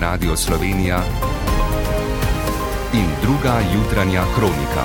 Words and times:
Radio 0.00 0.34
Slovenija 0.34 1.02
in 2.92 3.06
druga 3.22 3.60
jutranja 3.74 4.24
kronika. 4.34 4.84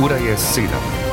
Ura 0.00 0.16
je 0.16 0.36
sedem. 0.36 1.05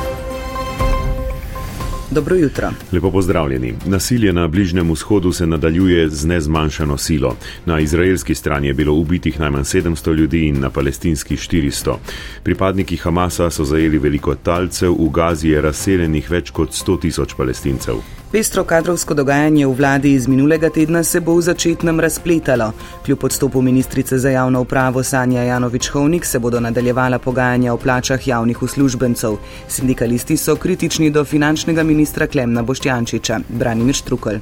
Dobro 2.13 2.35
jutro. 2.35 2.69
Lepo 2.91 3.11
pozdravljeni. 3.11 3.73
Nasilje 3.85 4.33
na 4.33 4.47
Bližnjem 4.47 4.91
vzhodu 4.91 5.31
se 5.31 5.47
nadaljuje 5.47 6.09
z 6.09 6.25
nezmanjšano 6.25 6.97
silo. 6.97 7.35
Na 7.65 7.79
izraelski 7.79 8.35
strani 8.35 8.67
je 8.67 8.73
bilo 8.73 8.93
ubitih 8.93 9.39
najmanj 9.39 9.63
700 9.63 10.13
ljudi 10.13 10.47
in 10.47 10.59
na 10.59 10.69
palestinski 10.69 11.35
400. 11.35 11.95
Pripadniki 12.43 12.97
Hamasa 12.97 13.49
so 13.49 13.63
zajeli 13.63 13.97
veliko 13.97 14.35
talcev, 14.35 14.93
v 14.93 15.09
Gazi 15.09 15.49
je 15.49 15.61
razseljenih 15.61 16.31
več 16.31 16.51
kot 16.51 16.69
100 16.69 16.99
tisoč 16.99 17.33
palestincev. 17.33 18.22
Pestro 18.33 18.63
kadrovsko 18.65 19.13
dogajanje 19.13 19.67
v 19.67 19.73
vladi 19.77 20.11
iz 20.17 20.25
minulega 20.27 20.69
tedna 20.73 21.03
se 21.03 21.19
bo 21.21 21.35
v 21.37 21.41
začetnem 21.45 21.99
razpletalo. 21.99 22.71
Kljub 23.05 23.23
odstopu 23.23 23.61
ministrice 23.61 24.17
za 24.17 24.29
javno 24.29 24.61
upravo 24.61 25.03
Sanja 25.03 25.43
Janovič-Hovnik 25.43 26.25
se 26.25 26.39
bodo 26.39 26.59
nadaljevala 26.59 27.19
pogajanja 27.19 27.73
o 27.73 27.77
plačah 27.77 28.27
javnih 28.27 28.63
uslužbencev. 28.63 29.37
Sindikalisti 29.67 30.37
so 30.37 30.55
kritični 30.55 31.11
do 31.11 31.23
finančnega 31.25 31.83
ministra 31.83 32.27
Klemna 32.27 32.63
Boštjančiča, 32.63 33.39
Branimir 33.49 33.95
Štrukl. 33.95 34.41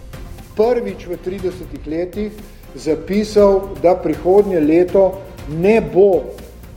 Prvič 0.55 1.07
v 1.07 1.19
30 1.25 1.51
letih 1.87 2.31
zapisal, 2.75 3.75
da 3.83 3.95
prihodnje 3.95 4.59
leto 4.59 5.19
ne 5.49 5.81
bo 5.93 6.23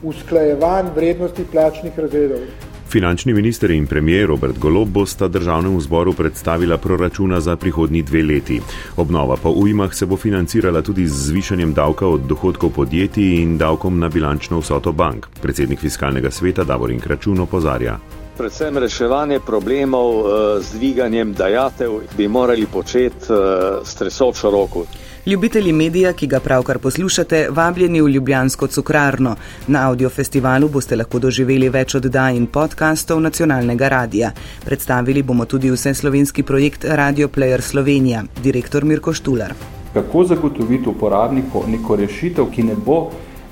usklajevan 0.03 0.91
vrednosti 0.97 1.47
plačnih 1.53 1.99
razredov. 1.99 2.74
Finančni 2.95 3.35
minister 3.35 3.71
in 3.71 3.87
premijer 3.87 4.29
Robert 4.29 4.59
Golob 4.59 4.89
bosta 4.89 5.29
državnemu 5.29 5.81
zboru 5.81 6.13
predstavila 6.13 6.77
proračuna 6.79 7.41
za 7.41 7.57
prihodnji 7.57 8.03
dve 8.03 8.23
leti. 8.23 8.61
Obnova 8.97 9.37
po 9.37 9.51
ujmah 9.51 9.95
se 9.95 10.07
bo 10.07 10.17
financirala 10.17 10.83
tudi 10.83 11.07
z 11.07 11.27
zvišanjem 11.27 11.75
davka 11.75 12.07
od 12.07 12.21
dohodkov 12.21 12.71
podjetij 12.71 13.43
in 13.43 13.59
davkom 13.59 13.99
na 13.99 14.09
bilančno 14.09 14.61
vsoto 14.61 14.93
bank. 14.93 15.27
Predsednik 15.43 15.81
fiskalnega 15.81 16.31
sveta 16.31 16.65
Davorin 16.65 17.01
Kračun 17.01 17.41
opozarja. 17.41 17.99
Predvsem 18.39 18.79
reševanje 18.79 19.41
problemov 19.41 20.11
eh, 20.15 20.63
z 20.63 20.79
dviganjem 20.79 21.33
dajatev 21.33 21.99
bi 22.17 22.29
morali 22.29 22.67
početi 22.67 23.27
eh, 23.31 23.37
s 23.85 23.95
tresočo 23.95 24.51
roko. 24.51 24.87
Ljubitelji 25.27 25.73
medija, 25.73 26.13
ki 26.13 26.27
ga 26.27 26.39
pravkar 26.41 26.79
poslušate, 26.79 27.47
vabljeni 27.51 28.01
v 28.03 28.09
Ljubljansko 28.09 28.67
cukrarno. 28.67 29.37
Na 29.67 29.87
audiofestivalu 29.89 30.69
boste 30.69 30.99
lahko 31.01 31.19
doživeli 31.19 31.71
več 31.73 31.95
oddaj 31.97 32.37
in 32.37 32.45
podkastov 32.47 33.23
nacionalnega 33.25 33.89
radija. 33.89 34.33
Predstavili 34.67 35.23
bomo 35.23 35.47
tudi 35.49 35.71
vse 35.73 35.95
slovenski 35.95 36.43
projekt 36.43 36.85
Radio 36.85 37.29
Player 37.29 37.61
Slovenija, 37.61 38.23
direktor 38.43 38.85
Mirko 38.85 39.13
Štular. 39.13 39.55
Kako 39.95 40.25
zagotoviti 40.25 40.89
uporabniku 40.93 41.65
neko 41.69 41.97
rešitev, 41.97 42.53
ki 42.53 42.69
ne 42.69 42.77
bo 42.77 43.01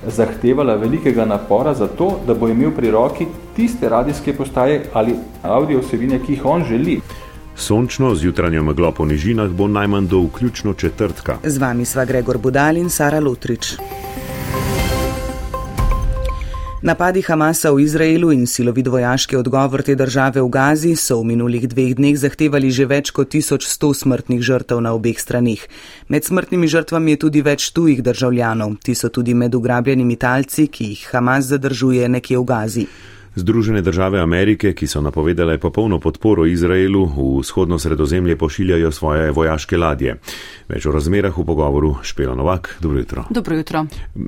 zahtevala 0.06 0.76
velikega 0.76 1.24
napora 1.24 1.74
za 1.74 1.88
to, 1.88 2.18
da 2.26 2.34
bo 2.34 2.52
imel 2.52 2.76
pri 2.76 2.90
roki 2.90 3.26
tiste 3.56 3.88
radijske 3.88 4.36
postaje 4.36 4.82
ali 4.92 5.16
audio 5.42 5.80
vsebine, 5.80 6.20
ki 6.26 6.32
jih 6.32 6.44
on 6.44 6.68
želi. 6.68 7.00
Sončno 7.56 8.14
z 8.14 8.24
jutranjo 8.24 8.62
meglo 8.62 8.92
po 8.92 9.04
nižinah 9.04 9.50
bo 9.50 9.68
najmanj 9.68 10.08
do 10.08 10.20
vključno 10.20 10.74
četrtka. 10.74 11.38
Z 11.44 11.58
vami 11.58 11.84
sva 11.84 12.04
Gregor 12.04 12.38
Budal 12.38 12.76
in 12.76 12.90
Sara 12.90 13.20
Lutrič. 13.20 13.76
Napadi 16.82 17.22
Hamasa 17.22 17.70
v 17.70 17.84
Izraelu 17.86 18.32
in 18.32 18.46
silovit 18.46 18.88
vojaški 18.90 19.36
odgovor 19.36 19.82
te 19.86 19.94
države 19.94 20.42
v 20.42 20.48
Gazi 20.48 20.96
so 20.96 21.20
v 21.20 21.24
minulih 21.30 21.68
dveh 21.68 21.94
dneh 21.94 22.18
zahtevali 22.18 22.74
že 22.74 22.88
več 22.90 23.12
kot 23.14 23.30
1100 23.30 23.94
smrtnih 23.94 24.42
žrtev 24.42 24.80
na 24.82 24.90
obeh 24.90 25.14
stranih. 25.14 25.62
Med 26.08 26.26
smrtnimi 26.26 26.66
žrtvami 26.66 27.14
je 27.14 27.18
tudi 27.22 27.42
več 27.42 27.70
tujih 27.70 28.02
državljanov. 28.02 28.82
Ti 28.82 28.98
so 28.98 29.14
tudi 29.14 29.30
med 29.34 29.54
ugrabljenimi 29.54 30.16
talci, 30.16 30.66
ki 30.66 30.84
jih 30.84 31.06
Hamas 31.14 31.54
zadržuje 31.54 32.08
nekje 32.08 32.38
v 32.38 32.44
Gazi. 32.44 32.86
Združene 33.34 33.82
države 33.82 34.20
Amerike, 34.20 34.74
ki 34.74 34.86
so 34.86 35.00
napovedale 35.00 35.58
popolno 35.58 35.98
podporo 36.00 36.44
Izraelu, 36.46 37.06
v 37.06 37.40
vzhodno 37.40 37.78
sredozemlje 37.78 38.36
pošiljajo 38.36 38.92
svoje 38.92 39.30
vojaške 39.30 39.76
ladje. 39.76 40.16
Več 40.68 40.86
o 40.86 40.92
razmerah 40.92 41.38
v 41.38 41.44
pogovoru 41.44 41.94
Špela 42.02 42.34
Novak. 42.34 42.76
Dobro 42.80 42.98
jutro. 42.98 43.24
Dobro 43.30 43.56
jutro. 43.56 43.86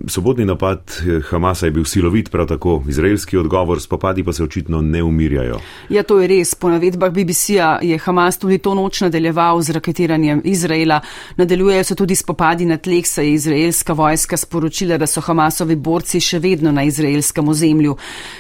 Sobotni 0.09 0.45
napad 0.45 0.93
Hamasa 1.29 1.67
je 1.67 1.73
bil 1.73 1.85
silovit, 1.85 2.31
prav 2.31 2.47
tako 2.47 2.83
izraelski 2.89 3.37
odgovor, 3.37 3.81
spopadi 3.81 4.25
pa 4.25 4.33
se 4.33 4.45
očitno 4.45 4.81
ne 4.81 5.03
umirjajo. 5.03 5.61
Ja, 5.89 6.03
to 6.03 6.21
je 6.21 6.29
res. 6.29 6.55
Po 6.55 6.73
navedbah 6.73 7.13
BBC-a 7.13 7.79
je 7.83 7.99
Hamas 7.99 8.39
tudi 8.39 8.59
to 8.59 8.75
noč 8.75 9.01
nadaljeval 9.05 9.61
z 9.63 9.77
raketiranjem 9.77 10.41
Izraela. 10.45 11.01
Nadaljujejo 11.37 11.85
se 11.85 11.95
tudi 11.95 12.17
spopadi 12.17 12.65
na 12.65 12.77
tleh, 12.77 13.05
saj 13.07 13.27
je 13.27 13.35
izraelska 13.35 13.93
vojska 13.93 14.37
sporočila, 14.37 14.97
da 14.99 15.07
so 15.07 15.21
Hamasovi 15.21 15.77
borci 15.77 16.21
še 16.21 16.39
vedno 16.39 16.73
na 16.73 16.85
izraelskem 16.89 17.49
ozemlju. 17.49 17.97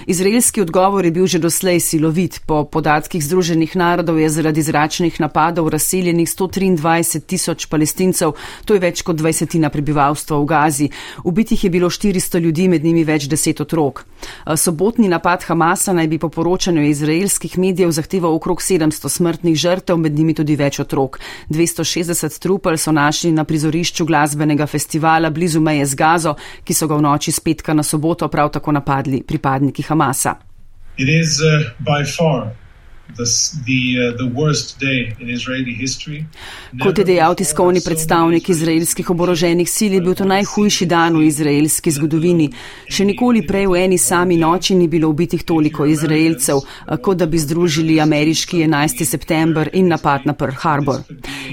Izraelski 0.06 0.53
Ruski 0.54 0.62
odgovor 0.62 1.04
je 1.04 1.10
bil 1.10 1.26
že 1.26 1.38
doslej 1.42 1.80
silovit. 1.80 2.38
Po 2.46 2.62
podatkih 2.62 3.18
Združenih 3.18 3.74
narodov 3.74 4.22
je 4.22 4.30
zaradi 4.30 4.62
zračnih 4.62 5.18
napadov 5.20 5.66
razseljenih 5.66 6.28
123 6.30 7.26
tisoč 7.26 7.66
palestincev, 7.66 8.38
to 8.64 8.74
je 8.74 8.80
več 8.80 9.02
kot 9.02 9.18
dvajsetina 9.18 9.66
prebivalstva 9.66 10.38
v 10.38 10.46
Gazi. 10.46 10.88
Ubitih 11.26 11.58
je 11.58 11.70
bilo 11.70 11.90
400 11.90 12.38
ljudi, 12.38 12.68
med 12.68 12.84
njimi 12.84 13.02
več 13.02 13.26
deset 13.26 13.60
otrok. 13.66 14.04
Sobotni 14.54 15.10
napad 15.10 15.42
Hamasa 15.42 15.92
naj 15.92 16.06
bi 16.06 16.18
po 16.22 16.30
poročanju 16.30 16.86
izraelskih 16.86 17.58
medijev 17.58 17.90
zahteval 17.90 18.38
okrog 18.38 18.62
700 18.62 19.10
smrtnih 19.10 19.58
žrtev, 19.58 19.98
med 19.98 20.14
njimi 20.14 20.38
tudi 20.38 20.54
več 20.54 20.78
otrok. 20.78 21.18
260 21.50 22.38
trupel 22.38 22.78
so 22.78 22.94
našli 22.94 23.32
na 23.34 23.42
prizorišču 23.42 24.06
glasbenega 24.06 24.70
festivala 24.70 25.34
blizu 25.34 25.58
meje 25.60 25.90
z 25.90 25.98
Gazo, 25.98 26.38
ki 26.62 26.78
so 26.78 26.86
ga 26.86 26.94
v 26.94 27.10
noči 27.10 27.34
z 27.34 27.42
petka 27.42 27.74
na 27.74 27.82
soboto 27.82 28.30
prav 28.30 28.54
tako 28.54 28.78
napadli 28.78 29.24
pripadniki 29.26 29.90
Hamasa. 29.90 30.43
It 30.96 31.08
is 31.08 31.42
uh, 31.42 31.70
by 31.80 32.04
far 32.04 32.52
Kot 36.82 36.98
je 36.98 37.04
dejal 37.04 37.34
tiskovni 37.34 37.80
predstavnik 37.84 38.48
izraelskih 38.48 39.10
oboroženih 39.10 39.68
sil, 39.76 39.92
je 39.92 40.00
bil 40.00 40.14
to 40.14 40.24
najhujši 40.24 40.86
dan 40.86 41.16
v 41.16 41.26
izraelski 41.28 41.92
zgodovini. 41.94 42.48
Še 42.88 43.04
nikoli 43.04 43.44
prej 43.46 43.68
v 43.70 43.82
eni 43.84 43.98
sami 43.98 44.38
noči 44.40 44.74
ni 44.74 44.88
bilo 44.88 45.10
ubitih 45.12 45.44
toliko 45.44 45.86
izraelcev, 45.86 46.62
kot 47.04 47.20
da 47.20 47.26
bi 47.26 47.38
združili 47.38 48.00
ameriški 48.00 48.64
11. 48.64 49.04
september 49.04 49.70
in 49.72 49.92
napad 49.92 50.24
na 50.26 50.32
Pearl 50.32 50.56
Harbor. 50.64 51.04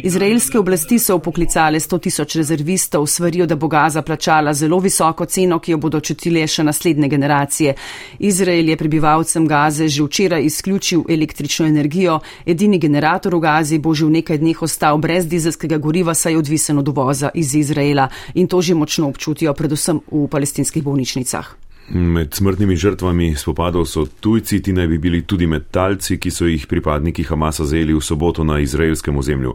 Izraelske 0.02 0.58
oblasti 0.60 1.00
so 1.00 1.20
upoklicale 1.20 1.80
100 1.80 2.02
tisoč 2.08 2.36
rezervistov, 2.40 3.06
svarijo, 3.06 3.46
da 3.46 3.56
bo 3.56 3.68
Gaza 3.68 4.02
plačala 4.02 4.54
zelo 4.54 4.80
visoko 4.80 5.26
ceno, 5.26 5.60
ki 5.60 5.76
jo 5.76 5.78
bodo 5.78 6.00
čutile 6.00 6.48
še 6.48 6.64
naslednje 6.64 7.12
generacije. 7.12 7.76
Izrael 8.20 8.72
je 8.72 8.78
prebivalcem 8.78 9.46
Gaze 9.48 9.92
že 9.92 10.04
včeraj 10.04 10.46
izključil 10.48 11.06
elektriko 11.10 11.41
električno 11.42 11.66
energijo. 11.66 12.20
Edini 12.46 12.80
generator 12.80 13.36
v 13.36 13.40
Gazi 13.40 13.80
bo 13.80 13.94
že 13.94 14.06
v 14.06 14.22
nekaj 14.22 14.38
dneh 14.38 14.62
ostal 14.62 14.98
brez 14.98 15.26
dizelskega 15.26 15.78
goriva, 15.78 16.14
saj 16.14 16.34
je 16.34 16.38
odvisen 16.38 16.78
od 16.78 16.88
uvoza 16.88 17.30
iz 17.34 17.56
Izraela 17.56 18.10
in 18.34 18.48
to 18.48 18.62
že 18.62 18.76
močno 18.76 19.10
občutijo 19.10 19.54
predvsem 19.54 20.02
v 20.12 20.28
palestinskih 20.28 20.84
bolnišnicah. 20.84 21.61
Med 21.94 22.32
smrtnimi 22.34 22.76
žrtvami 22.80 23.34
spopadov 23.36 23.84
so 23.84 24.06
tujci, 24.06 24.62
ti 24.64 24.72
naj 24.72 24.88
bi 24.88 24.98
bili 24.98 25.20
tudi 25.28 25.44
med 25.48 25.66
talci, 25.76 26.16
ki 26.24 26.32
so 26.32 26.46
jih 26.48 26.64
pripadniki 26.64 27.26
Hamasa 27.28 27.66
zeli 27.68 27.92
v 27.92 28.00
soboto 28.00 28.46
na 28.48 28.62
izraelskem 28.64 29.18
ozemlju. 29.20 29.52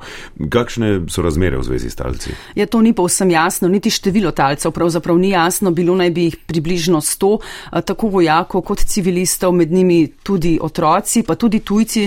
Kakšne 0.53 0.91
so 1.09 1.25
razmere 1.25 1.57
v 1.57 1.65
zvezi 1.65 1.89
s 1.89 1.97
talci? 1.97 2.35
Ja, 2.53 2.67
to 2.69 2.83
ni 2.85 2.93
povsem 2.93 3.33
jasno, 3.33 3.71
niti 3.73 3.89
število 3.91 4.35
talcev 4.37 4.75
pravzaprav 4.77 5.17
ni 5.17 5.31
jasno, 5.31 5.73
bilo 5.73 5.95
naj 5.97 6.11
bi 6.13 6.27
jih 6.27 6.37
približno 6.45 7.01
sto, 7.01 7.39
tako 7.73 8.11
vojakov 8.19 8.67
kot 8.69 8.85
civilistov, 8.85 9.57
med 9.57 9.73
njimi 9.73 10.03
tudi 10.21 10.59
otroci, 10.61 11.25
pa 11.25 11.39
tudi 11.41 11.63
tujci. 11.65 12.05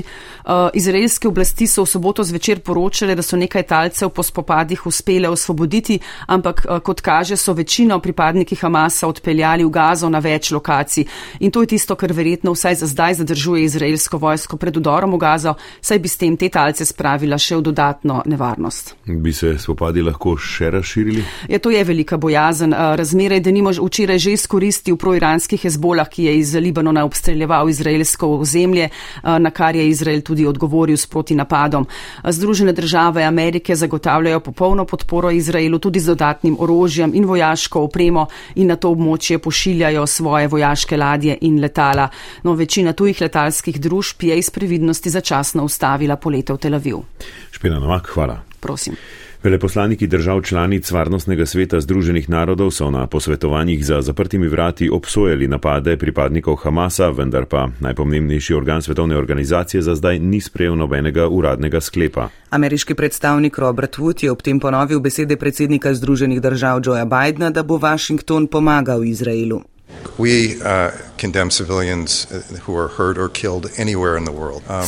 Izraelske 0.77 1.27
oblasti 1.27 1.65
so 1.67 1.87
v 1.87 1.89
soboto 1.89 2.23
zvečer 2.23 2.61
poročale, 2.61 3.17
da 3.17 3.25
so 3.25 3.37
nekaj 3.37 3.65
talcev 3.65 4.13
po 4.13 4.21
spopadih 4.23 4.85
uspele 4.85 5.29
osvoboditi, 5.29 5.97
ampak 6.27 6.67
kot 6.85 7.01
kaže, 7.01 7.33
so 7.33 7.57
večino 7.57 7.97
pripadniki 7.97 8.61
Hamasa 8.61 9.09
odpeljali 9.09 9.65
v 9.65 9.73
Gazo 9.73 10.09
na 10.09 10.18
več 10.19 10.51
lokacij. 10.51 11.05
In 11.39 11.51
to 11.51 11.61
je 11.61 11.67
tisto, 11.75 11.95
kar 11.95 12.13
verjetno 12.13 12.53
vsaj 12.53 12.75
za 12.75 12.87
zdaj 12.87 13.13
zadržuje 13.13 13.63
izraelsko 13.63 14.17
vojsko 14.17 14.57
pred 14.57 14.77
udorom 14.77 15.13
v 15.13 15.17
Gazo, 15.17 15.55
saj 15.81 15.99
bi 15.99 16.07
s 16.07 16.17
tem 16.17 16.37
te 16.37 16.49
talce 16.49 16.85
spravila 16.85 17.37
še 17.37 17.59
v 17.59 17.61
dodatno 17.69 18.21
nevarnost. 18.25 18.95
Bi 19.05 19.33
se 19.33 19.55
spopadi 19.59 20.01
lahko 20.01 20.35
še 20.37 20.69
razširili? 20.71 21.23
Ja, 21.49 21.59
to 21.59 21.69
je 21.69 21.83
velika 21.83 22.17
bojazen. 22.17 22.73
Razmere, 22.73 23.39
da 23.39 23.51
nimo 23.51 23.71
včeraj 23.71 24.19
že 24.19 24.33
izkoristil 24.37 24.97
proiranskih 24.97 25.65
ezbolah, 25.65 26.09
ki 26.09 26.27
je 26.27 26.37
iz 26.39 26.53
Libanona 26.55 27.05
obstreljeval 27.05 27.69
izraelsko 27.69 28.27
ozemlje, 28.39 28.89
na 29.23 29.51
kar 29.51 29.75
je 29.75 29.87
Izrael 29.89 30.21
tudi 30.21 30.45
odgovoril 30.47 30.97
s 30.97 31.07
proti 31.07 31.35
napadom. 31.35 31.87
Združene 32.23 32.73
države 32.73 33.23
Amerike 33.23 33.75
zagotavljajo 33.75 34.39
popolno 34.39 34.85
podporo 34.85 35.31
Izraelu 35.31 35.79
tudi 35.79 35.99
z 35.99 36.13
dodatnim 36.13 36.57
orožjem 36.59 37.11
in 37.15 37.25
vojaško 37.25 37.81
opremo 37.81 38.27
in 38.55 38.67
na 38.67 38.75
to 38.75 38.91
območje 38.91 39.39
pošiljajo 39.39 40.07
svoje 40.09 40.47
vojaške 40.47 40.97
ladje 40.97 41.37
in 41.41 41.61
letala. 41.61 42.09
No, 42.43 42.53
večina 42.53 42.93
tujih 42.93 43.21
letalskih 43.21 43.79
družb 43.79 44.23
je 44.23 44.37
iz 44.37 44.49
previdnosti 44.49 45.09
začasno 45.09 45.63
ustavila 45.63 46.15
polete 46.15 46.53
v 46.53 46.57
Tel 46.57 46.75
Aviv. 46.75 47.05
Špina 47.51 47.79
Novak, 47.79 48.09
hvala. 48.13 48.41
Prosim. 48.59 48.95
Veleposlaniki 49.43 50.07
držav 50.07 50.41
članic 50.41 50.91
Varnostnega 50.91 51.45
sveta 51.45 51.79
Združenih 51.81 52.29
narodov 52.29 52.71
so 52.71 52.89
na 52.91 53.07
posvetovanjih 53.07 53.85
za 53.85 54.01
zaprtimi 54.01 54.47
vrati 54.47 54.89
obsojali 54.89 55.47
napade 55.47 55.97
pripadnikov 55.97 56.55
Hamasa, 56.55 57.09
vendar 57.09 57.45
pa 57.45 57.69
najpomembnejši 57.79 58.53
organ 58.53 58.81
svetovne 58.81 59.17
organizacije 59.17 59.81
za 59.81 59.95
zdaj 59.95 60.19
ni 60.19 60.41
sprejel 60.41 60.75
nobenega 60.75 61.27
uradnega 61.27 61.81
sklepa. 61.81 62.29
Ameriški 62.49 62.93
predstavnik 62.93 63.57
Robert 63.57 63.97
Wood 63.97 64.23
je 64.23 64.31
ob 64.31 64.41
tem 64.41 64.59
ponovil 64.59 64.99
besede 64.99 65.37
predsednika 65.37 65.93
Združenih 65.93 66.41
držav 66.41 66.81
Joea 66.85 67.05
Bidna, 67.05 67.49
da 67.49 67.63
bo 67.63 67.77
Washington 67.77 68.47
pomagal 68.47 69.03
Izraelu. 69.03 69.61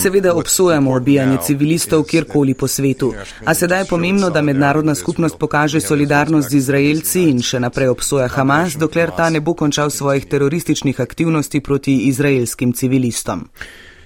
Seveda 0.01 0.33
obsojamo 0.33 0.98
ubijanje 0.98 1.38
civilistov 1.45 2.03
kjerkoli 2.03 2.53
po 2.53 2.68
svetu, 2.68 3.13
a 3.45 3.53
sedaj 3.53 3.81
je 3.81 3.86
pomembno, 3.86 4.30
da 4.30 4.42
mednarodna 4.42 4.95
skupnost 4.95 5.38
pokaže 5.39 5.81
solidarnost 5.81 6.50
z 6.50 6.56
Izraelci 6.56 7.24
in 7.30 7.42
še 7.42 7.59
naprej 7.59 7.88
obsoja 7.88 8.27
Hamas, 8.27 8.75
dokler 8.75 9.12
ta 9.18 9.30
ne 9.30 9.39
bo 9.39 9.53
končal 9.53 9.89
svojih 9.89 10.25
terorističnih 10.25 11.00
aktivnosti 11.01 11.59
proti 11.59 11.97
izraelskim 12.07 12.74
civilistom. 12.74 13.47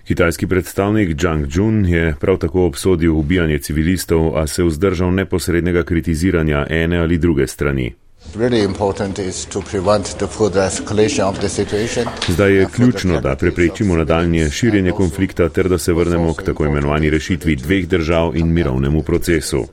Kitajski 0.08 0.48
predstavnik 0.48 1.18
Zhang 1.22 1.48
Jun 1.50 1.86
je 1.86 2.16
prav 2.20 2.38
tako 2.38 2.66
obsodil 2.66 3.18
ubijanje 3.18 3.60
civilistov, 3.60 4.38
a 4.38 4.48
se 4.48 4.64
vzdržal 4.64 5.14
neposrednega 5.14 5.84
kritiziranja 5.84 6.66
ene 6.70 6.98
ali 6.98 7.18
druge 7.18 7.48
strani. 7.48 7.94
Zdaj 12.28 12.54
je 12.54 12.68
ključno, 12.76 13.22
da 13.22 13.36
preprečimo 13.36 13.96
nadaljnje 13.96 14.50
širjenje 14.50 14.92
konflikta 14.92 15.50
ter 15.50 15.70
da 15.70 15.78
se 15.78 15.94
vrnemo 15.94 16.34
k 16.34 16.44
tako 16.44 16.66
imenovani 16.66 17.10
rešitvi 17.10 17.56
dveh 17.56 17.88
držav 17.88 18.38
in 18.38 18.54
mirovnemu 18.54 19.02
procesu. 19.02 19.66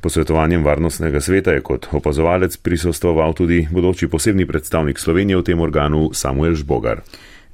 Posvetovanjem 0.00 0.64
Varnostnega 0.64 1.20
sveta 1.20 1.50
je 1.50 1.60
kot 1.60 1.86
opazovalec 1.92 2.56
prisostoval 2.56 3.32
tudi 3.32 3.68
bodoči 3.70 4.08
posebni 4.08 4.46
predstavnik 4.46 4.98
Slovenije 4.98 5.36
v 5.36 5.42
tem 5.42 5.60
organu 5.60 6.10
Samuel 6.12 6.54
Žbogar. 6.54 7.00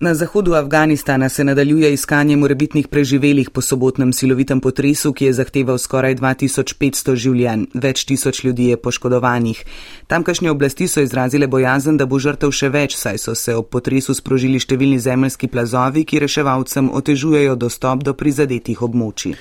Na 0.01 0.15
zahodu 0.15 0.55
Afganistana 0.55 1.29
se 1.29 1.45
nadaljuje 1.45 1.93
iskanje 1.93 2.37
morebitnih 2.37 2.89
preživelih 2.89 3.51
po 3.51 3.61
sobotnem 3.61 4.13
silovitem 4.13 4.61
potresu, 4.61 5.13
ki 5.13 5.25
je 5.25 5.33
zahteval 5.33 5.79
skoraj 5.79 6.15
2500 6.15 7.17
življenj, 7.19 7.65
več 7.75 8.05
tisoč 8.07 8.45
ljudi 8.45 8.69
je 8.71 8.77
poškodovanih. 8.77 9.65
Tamkajšnje 10.07 10.55
oblasti 10.55 10.87
so 10.87 11.03
izrazile 11.03 11.51
bojazen, 11.51 11.99
da 11.99 12.07
bo 12.07 12.23
žrtev 12.23 12.55
še 12.55 12.71
več, 12.71 12.95
saj 12.95 13.19
so 13.19 13.35
se 13.35 13.59
ob 13.59 13.73
potresu 13.75 14.15
sprožili 14.15 14.63
številni 14.63 15.03
zemljski 15.03 15.51
plazovi, 15.51 16.07
ki 16.07 16.23
reševalcem 16.23 16.95
otežujejo 16.95 17.59
dostop 17.59 18.07
do 18.07 18.15
prizadetih 18.15 18.79
območij. 18.79 19.35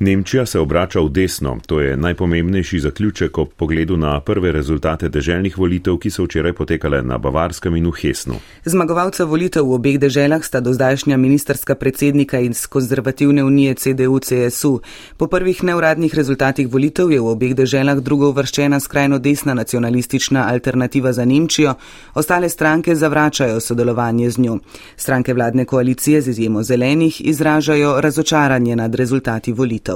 Nemčija 0.00 0.46
se 0.46 0.60
obrača 0.60 1.00
v 1.00 1.08
desno, 1.08 1.56
to 1.66 1.80
je 1.80 1.96
najpomembnejši 1.96 2.78
zaključek 2.80 3.38
ob 3.38 3.48
pogledu 3.56 3.96
na 3.96 4.20
prve 4.20 4.52
rezultate 4.52 5.08
deželnih 5.08 5.58
volitev, 5.58 5.96
ki 5.98 6.10
so 6.10 6.22
včeraj 6.24 6.52
potekale 6.52 7.02
na 7.02 7.18
Bavarskem 7.18 7.76
in 7.76 7.86
v 7.86 7.92
Hesnu. 8.02 8.36
Zmagovalca 8.64 9.24
volitev 9.24 9.66
v 9.66 9.74
obeh 9.74 9.98
deželah 9.98 10.44
sta 10.44 10.60
dozdajšnja 10.60 11.16
ministerska 11.16 11.74
predsednika 11.74 12.38
iz 12.38 12.66
konzervativne 12.66 13.44
unije 13.44 13.74
CDU-CSU. 13.74 14.78
Po 15.16 15.26
prvih 15.26 15.64
neuradnih 15.64 16.14
rezultatih 16.14 16.68
volitev 16.68 17.10
je 17.10 17.20
v 17.20 17.34
obeh 17.34 17.56
deželah 17.58 17.98
drugo 17.98 18.30
uvrščena 18.30 18.80
skrajno 18.80 19.18
desna 19.18 19.54
nacionalistična 19.54 20.46
alternativa 20.46 21.12
za 21.12 21.24
Nemčijo, 21.24 21.74
ostale 22.14 22.48
stranke 22.48 22.94
zavračajo 22.94 23.60
sodelovanje 23.60 24.30
z 24.30 24.38
njo. 24.38 24.58
Stranke 24.96 25.34
vladne 25.34 25.64
koalicije 25.64 26.22
z 26.22 26.28
izjemo 26.28 26.62
zelenih 26.62 27.20
izražajo 27.26 28.00
razočaranje 28.00 28.76
nad 28.76 28.94
rezultati 28.94 29.52
volitev. 29.52 29.87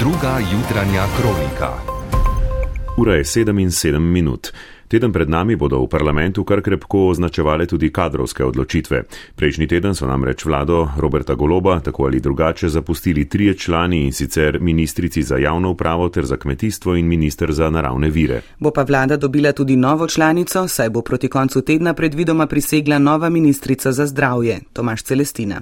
Druga 0.00 0.38
jutranja 0.52 1.04
kronika. 1.20 1.68
Ura 2.98 3.14
je 3.14 3.24
7 3.24 3.62
in 3.62 3.68
7 3.68 3.98
minut. 3.98 4.52
Teden 4.88 5.12
pred 5.12 5.30
nami 5.30 5.56
bodo 5.56 5.82
v 5.82 5.88
parlamentu 5.88 6.44
kar 6.44 6.62
krepko 6.62 7.08
označevale 7.08 7.66
tudi 7.66 7.92
kadrovske 7.92 8.44
odločitve. 8.44 9.02
Prejšnji 9.36 9.66
teden 9.66 9.94
so 9.94 10.06
namreč 10.06 10.44
vlado 10.44 10.88
Roberta 10.96 11.34
Goloba 11.34 11.80
tako 11.80 12.04
ali 12.04 12.20
drugače 12.20 12.68
zapustili 12.68 13.28
trije 13.28 13.54
člani 13.54 14.04
in 14.04 14.12
sicer 14.12 14.60
ministrici 14.60 15.22
za 15.22 15.36
javno 15.36 15.70
upravo 15.70 16.08
ter 16.08 16.24
za 16.24 16.36
kmetijstvo 16.36 16.96
in 16.96 17.06
minister 17.06 17.52
za 17.52 17.70
naravne 17.70 18.10
vire. 18.10 18.40
Bo 18.58 18.70
pa 18.70 18.82
vlada 18.82 19.16
dobila 19.16 19.52
tudi 19.52 19.76
novo 19.76 20.08
članico, 20.08 20.68
saj 20.68 20.90
bo 20.90 21.02
proti 21.02 21.28
koncu 21.28 21.60
tedna 21.60 21.94
predvidoma 21.94 22.46
prisegla 22.46 22.98
nova 22.98 23.28
ministrica 23.28 23.92
za 23.92 24.06
zdravje 24.06 24.60
Tomaš 24.72 25.02
Celestina. 25.02 25.60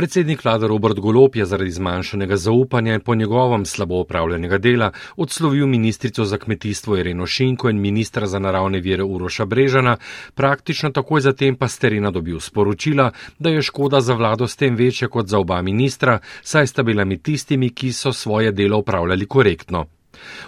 Predsednik 0.00 0.44
vlade 0.44 0.68
Robert 0.68 0.96
Golop 0.96 1.36
je 1.36 1.44
zaradi 1.44 1.70
zmanjšanega 1.70 2.36
zaupanja 2.36 2.94
in 2.94 3.00
po 3.00 3.14
njegovem 3.14 3.66
slabo 3.66 3.98
upravljenega 4.00 4.58
dela 4.58 4.92
odslovil 5.16 5.66
ministrico 5.66 6.24
za 6.24 6.38
kmetijstvo 6.38 6.96
Ireno 6.96 7.26
Šinko 7.26 7.70
in 7.70 7.80
ministra 7.80 8.26
za 8.26 8.38
naravne 8.38 8.80
vire 8.80 9.04
Uroša 9.04 9.44
Brežana, 9.44 9.96
praktično 10.34 10.90
takoj 10.90 11.20
zatem 11.20 11.56
pa 11.56 11.68
Sterina 11.68 12.10
dobil 12.10 12.40
sporočila, 12.40 13.10
da 13.38 13.50
je 13.50 13.62
škoda 13.62 14.00
za 14.00 14.14
vlado 14.14 14.48
s 14.48 14.56
tem 14.56 14.76
večja 14.76 15.08
kot 15.08 15.26
za 15.26 15.38
oba 15.38 15.62
ministra, 15.62 16.18
saj 16.42 16.66
sta 16.66 16.82
bila 16.82 17.04
med 17.04 17.22
tistimi, 17.22 17.70
ki 17.70 17.92
so 17.92 18.12
svoje 18.12 18.52
delo 18.52 18.78
upravljali 18.78 19.26
korektno. 19.26 19.86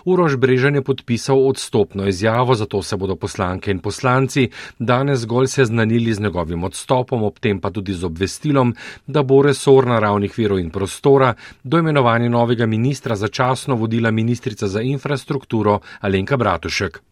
Urož 0.04 0.36
Brežan 0.36 0.74
je 0.74 0.82
podpisal 0.82 1.48
odstopno 1.48 2.06
izjavo, 2.08 2.54
zato 2.54 2.82
se 2.82 2.96
bodo 2.96 3.16
poslanke 3.16 3.70
in 3.70 3.78
poslanci 3.78 4.48
danes 4.78 5.20
zgolj 5.20 5.46
seznanili 5.46 6.14
z 6.14 6.20
njegovim 6.20 6.64
odstopom, 6.64 7.22
ob 7.22 7.38
tem 7.38 7.60
pa 7.60 7.70
tudi 7.70 7.92
z 7.92 8.04
obvestilom, 8.04 8.74
da 9.06 9.22
bo 9.22 9.42
resor 9.42 9.86
naravnih 9.86 10.38
virov 10.38 10.58
in 10.58 10.70
prostora 10.70 11.34
do 11.64 11.78
imenovanja 11.78 12.28
novega 12.28 12.66
ministra 12.66 13.16
začasno 13.16 13.74
vodila 13.74 14.10
ministrica 14.10 14.68
za 14.68 14.80
infrastrukturo 14.80 15.80
Alenka 16.00 16.36
Bratušek. 16.36 17.02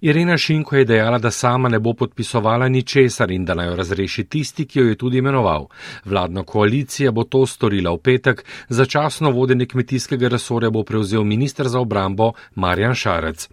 Irena 0.00 0.38
Šinko 0.38 0.76
je 0.76 0.84
dejala, 0.84 1.18
da 1.18 1.30
sama 1.30 1.68
ne 1.68 1.78
bo 1.78 1.92
podpisovala 1.92 2.68
ničesar 2.68 3.30
in 3.30 3.44
da 3.44 3.54
naj 3.54 3.66
jo 3.66 3.76
razreši 3.76 4.24
tisti, 4.24 4.66
ki 4.66 4.78
jo 4.78 4.86
je 4.88 4.94
tudi 4.94 5.18
imenoval. 5.18 5.68
Vladna 6.04 6.42
koalicija 6.42 7.10
bo 7.12 7.24
to 7.24 7.46
storila 7.46 7.92
v 7.92 7.98
petek, 7.98 8.44
začasno 8.68 9.30
vodenje 9.30 9.66
kmetijskega 9.66 10.28
resorja 10.28 10.70
bo 10.70 10.82
prevzel 10.82 11.24
ministr 11.24 11.68
za 11.68 11.80
obrambo 11.80 12.32
Marjan 12.54 12.94
Šarec. 12.94 13.48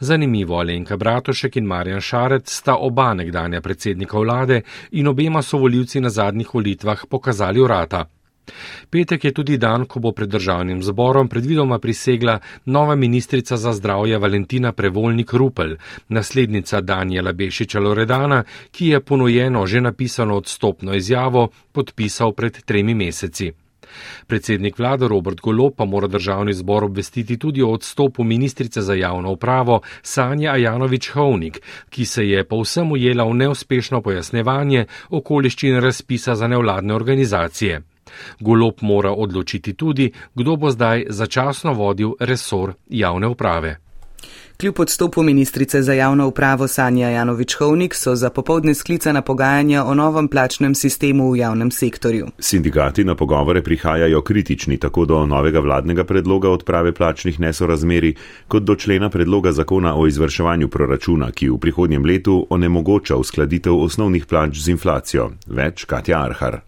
Zanimivo, 0.00 0.58
Alenka 0.58 0.96
Bratošek 0.96 1.56
in 1.56 1.64
Marjan 1.64 2.00
Šarec 2.00 2.52
sta 2.52 2.76
oba 2.76 3.14
nekdanja 3.14 3.60
predsednika 3.60 4.18
vlade 4.18 4.62
in 4.90 5.08
obema 5.08 5.42
so 5.42 5.58
voljivci 5.58 6.00
na 6.00 6.10
zadnjih 6.10 6.54
volitvah 6.54 7.04
pokazali 7.10 7.62
vrata. 7.62 8.04
Petek 8.90 9.24
je 9.24 9.32
tudi 9.32 9.58
dan, 9.58 9.84
ko 9.84 10.00
bo 10.00 10.12
pred 10.12 10.28
državnim 10.28 10.82
zborom 10.82 11.28
predvidoma 11.28 11.78
prisegla 11.78 12.38
nova 12.64 12.94
ministrica 12.94 13.56
za 13.56 13.72
zdravje 13.72 14.18
Valentina 14.18 14.72
Prevolnik 14.72 15.32
Rupel, 15.32 15.76
naslednica 16.08 16.80
Danijela 16.80 17.32
Bešiča 17.32 17.80
Loredana, 17.80 18.44
ki 18.70 18.86
je 18.86 19.00
ponujeno 19.00 19.66
že 19.66 19.80
napisano 19.80 20.36
odstopno 20.36 20.94
izjavo 20.94 21.48
podpisal 21.72 22.32
pred 22.32 22.62
tremi 22.64 22.94
meseci. 22.94 23.52
Predsednik 24.26 24.78
vlade 24.78 25.08
Robert 25.08 25.40
Golo 25.40 25.70
pa 25.70 25.84
mora 25.84 26.06
državni 26.06 26.52
zbor 26.52 26.84
obvestiti 26.84 27.38
tudi 27.38 27.62
o 27.62 27.70
odstopu 27.70 28.24
ministrice 28.24 28.80
za 28.82 28.94
javno 28.94 29.32
upravo 29.32 29.80
Sanja 30.02 30.52
Ajanovič 30.52 31.10
Hovnik, 31.10 31.60
ki 31.90 32.04
se 32.04 32.28
je 32.28 32.44
povsem 32.44 32.92
ujela 32.92 33.24
v 33.24 33.34
neuspešno 33.34 34.02
pojasnevanje 34.02 34.86
okoliščin 35.10 35.80
razpisa 35.80 36.34
za 36.34 36.48
nevladne 36.48 36.94
organizacije. 36.94 37.82
Golop 38.40 38.82
mora 38.82 39.12
odločiti 39.12 39.74
tudi, 39.74 40.12
kdo 40.34 40.56
bo 40.56 40.70
zdaj 40.70 41.06
začasno 41.08 41.72
vodil 41.72 42.14
resor 42.20 42.74
javne 42.88 43.26
uprave. 43.26 43.78
Kljub 44.60 44.80
odstopu 44.80 45.22
ministrice 45.22 45.82
za 45.82 45.92
javno 45.92 46.26
upravo 46.28 46.68
Sanja 46.68 47.08
Janovič-Hovnik 47.08 47.94
so 47.94 48.14
za 48.14 48.30
popovdne 48.30 48.74
sklicana 48.74 49.22
pogajanja 49.22 49.84
o 49.84 49.94
novem 49.94 50.28
plačnem 50.28 50.74
sistemu 50.74 51.30
v 51.30 51.36
javnem 51.36 51.70
sektorju. 51.70 52.26
Sindikati 52.38 53.04
na 53.04 53.14
pogovore 53.14 53.62
prihajajo 53.62 54.22
kritični 54.22 54.76
tako 54.76 55.04
do 55.04 55.26
novega 55.26 55.60
vladnega 55.60 56.04
predloga 56.04 56.50
odprave 56.50 56.92
plačnih 56.92 57.40
nesorazmeri, 57.40 58.14
kot 58.48 58.62
do 58.62 58.74
člena 58.74 59.10
predloga 59.10 59.52
zakona 59.52 59.94
o 59.96 60.06
izvrševanju 60.06 60.68
proračuna, 60.68 61.30
ki 61.30 61.48
v 61.48 61.58
prihodnjem 61.58 62.04
letu 62.04 62.46
onemogoča 62.50 63.16
uskladitev 63.16 63.78
osnovnih 63.78 64.26
plač 64.26 64.58
z 64.58 64.68
inflacijo. 64.68 65.30
Več 65.46 65.84
Katja 65.84 66.22
Arhar. 66.22 66.67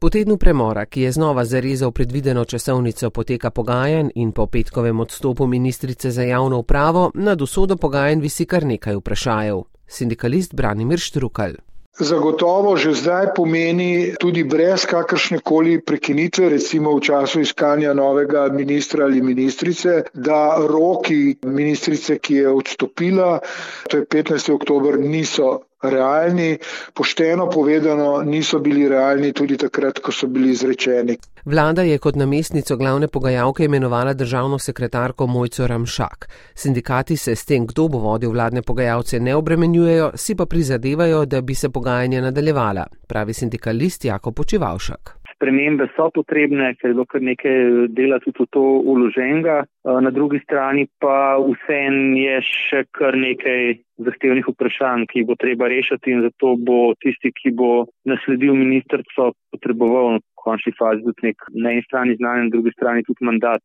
Po 0.00 0.08
tednu 0.08 0.36
premora, 0.36 0.86
ki 0.86 1.00
je 1.00 1.12
znova 1.12 1.42
zarezal 1.44 1.90
predvideno 1.92 2.44
časovnico 2.44 3.10
poteka 3.10 3.50
pogajanj 3.50 4.08
in 4.14 4.32
po 4.32 4.46
petkovem 4.46 5.00
odstopu 5.00 5.46
ministrice 5.46 6.10
za 6.10 6.22
javno 6.22 6.58
upravo, 6.58 7.10
nad 7.14 7.42
usodo 7.42 7.76
pogajanj 7.76 8.20
visi 8.20 8.46
kar 8.46 8.64
nekaj 8.64 8.96
vprašajev. 8.96 9.60
Sindikalist 9.86 10.54
Branimir 10.54 10.98
Štrukal. 10.98 11.52
zagotovo 12.00 12.76
že 12.76 12.94
zdaj 12.94 13.26
pomeni 13.36 14.14
tudi 14.20 14.44
brez 14.44 14.86
kakršne 14.86 15.38
koli 15.44 15.80
prekinitve, 15.84 16.48
recimo 16.48 16.96
v 16.96 17.00
času 17.00 17.40
iskanja 17.40 17.92
novega 17.94 18.48
ministra 18.48 19.04
ali 19.04 19.20
ministrice, 19.22 20.02
da 20.14 20.56
roki 20.68 21.36
ministrice, 21.44 22.18
ki 22.18 22.34
je 22.34 22.48
odstopila, 22.48 23.40
to 23.88 23.96
je 23.96 24.04
15. 24.04 24.52
oktober, 24.54 24.98
niso 24.98 25.60
realni, 25.82 26.58
pošteno 26.94 27.50
povedano, 27.50 28.22
niso 28.22 28.58
bili 28.58 28.88
realni 28.88 29.32
tudi 29.32 29.56
takrat, 29.56 29.98
ko 29.98 30.12
so 30.12 30.26
bili 30.26 30.50
izrečeni. 30.50 31.16
Vlada 31.44 31.82
je 31.82 31.98
kot 31.98 32.16
namestnico 32.16 32.76
glavne 32.76 33.08
pogajalke 33.08 33.64
imenovala 33.64 34.14
državno 34.14 34.58
sekretarko 34.58 35.26
Mojco 35.26 35.66
Ramšak. 35.66 36.28
Sindikati 36.54 37.16
se 37.16 37.36
s 37.36 37.44
tem, 37.44 37.66
kdo 37.66 37.88
bo 37.88 37.98
vodil 37.98 38.30
vladne 38.30 38.62
pogajalce, 38.62 39.20
ne 39.20 39.34
obremenjujejo, 39.34 40.10
si 40.14 40.34
pa 40.34 40.46
prizadevajo, 40.46 41.24
da 41.24 41.40
bi 41.40 41.54
se 41.54 41.68
pogajanja 41.68 42.20
nadaljevala, 42.20 42.86
pravi 43.06 43.34
sindikalist 43.34 44.04
Jako 44.04 44.32
Počivalšak 44.32 45.19
spremembe 45.40 45.88
so 45.96 46.10
potrebne, 46.12 46.74
ker 46.76 46.90
je 46.90 46.94
bilo 46.94 47.06
kar 47.08 47.24
nekaj 47.24 47.88
dela 47.96 48.20
tudi 48.20 48.44
v 48.44 48.48
to 48.52 48.64
uloženega. 48.92 49.64
Na 50.04 50.10
drugi 50.12 50.42
strani 50.44 50.84
pa 51.00 51.40
vsem 51.40 52.12
je 52.20 52.36
še 52.44 52.84
kar 52.92 53.16
nekaj 53.16 53.80
zahtevnih 54.04 54.48
vprašanj, 54.48 55.06
ki 55.08 55.22
jih 55.22 55.28
bo 55.28 55.36
treba 55.40 55.68
rešiti 55.72 56.12
in 56.12 56.22
zato 56.26 56.54
bo 56.56 56.92
tisti, 57.00 57.32
ki 57.32 57.54
bo 57.56 57.86
nasledil 58.08 58.52
ministrstvo, 58.56 59.32
potreboval 59.52 60.20
v 60.20 60.22
končni 60.40 60.72
fazi 60.76 61.04
tudi 61.04 61.30
nek 61.30 61.48
na 61.56 61.74
eni 61.74 61.84
strani 61.88 62.16
znanje, 62.20 62.46
na 62.46 62.54
drugi 62.54 62.72
strani 62.76 63.04
tudi 63.08 63.28
mandat 63.28 63.64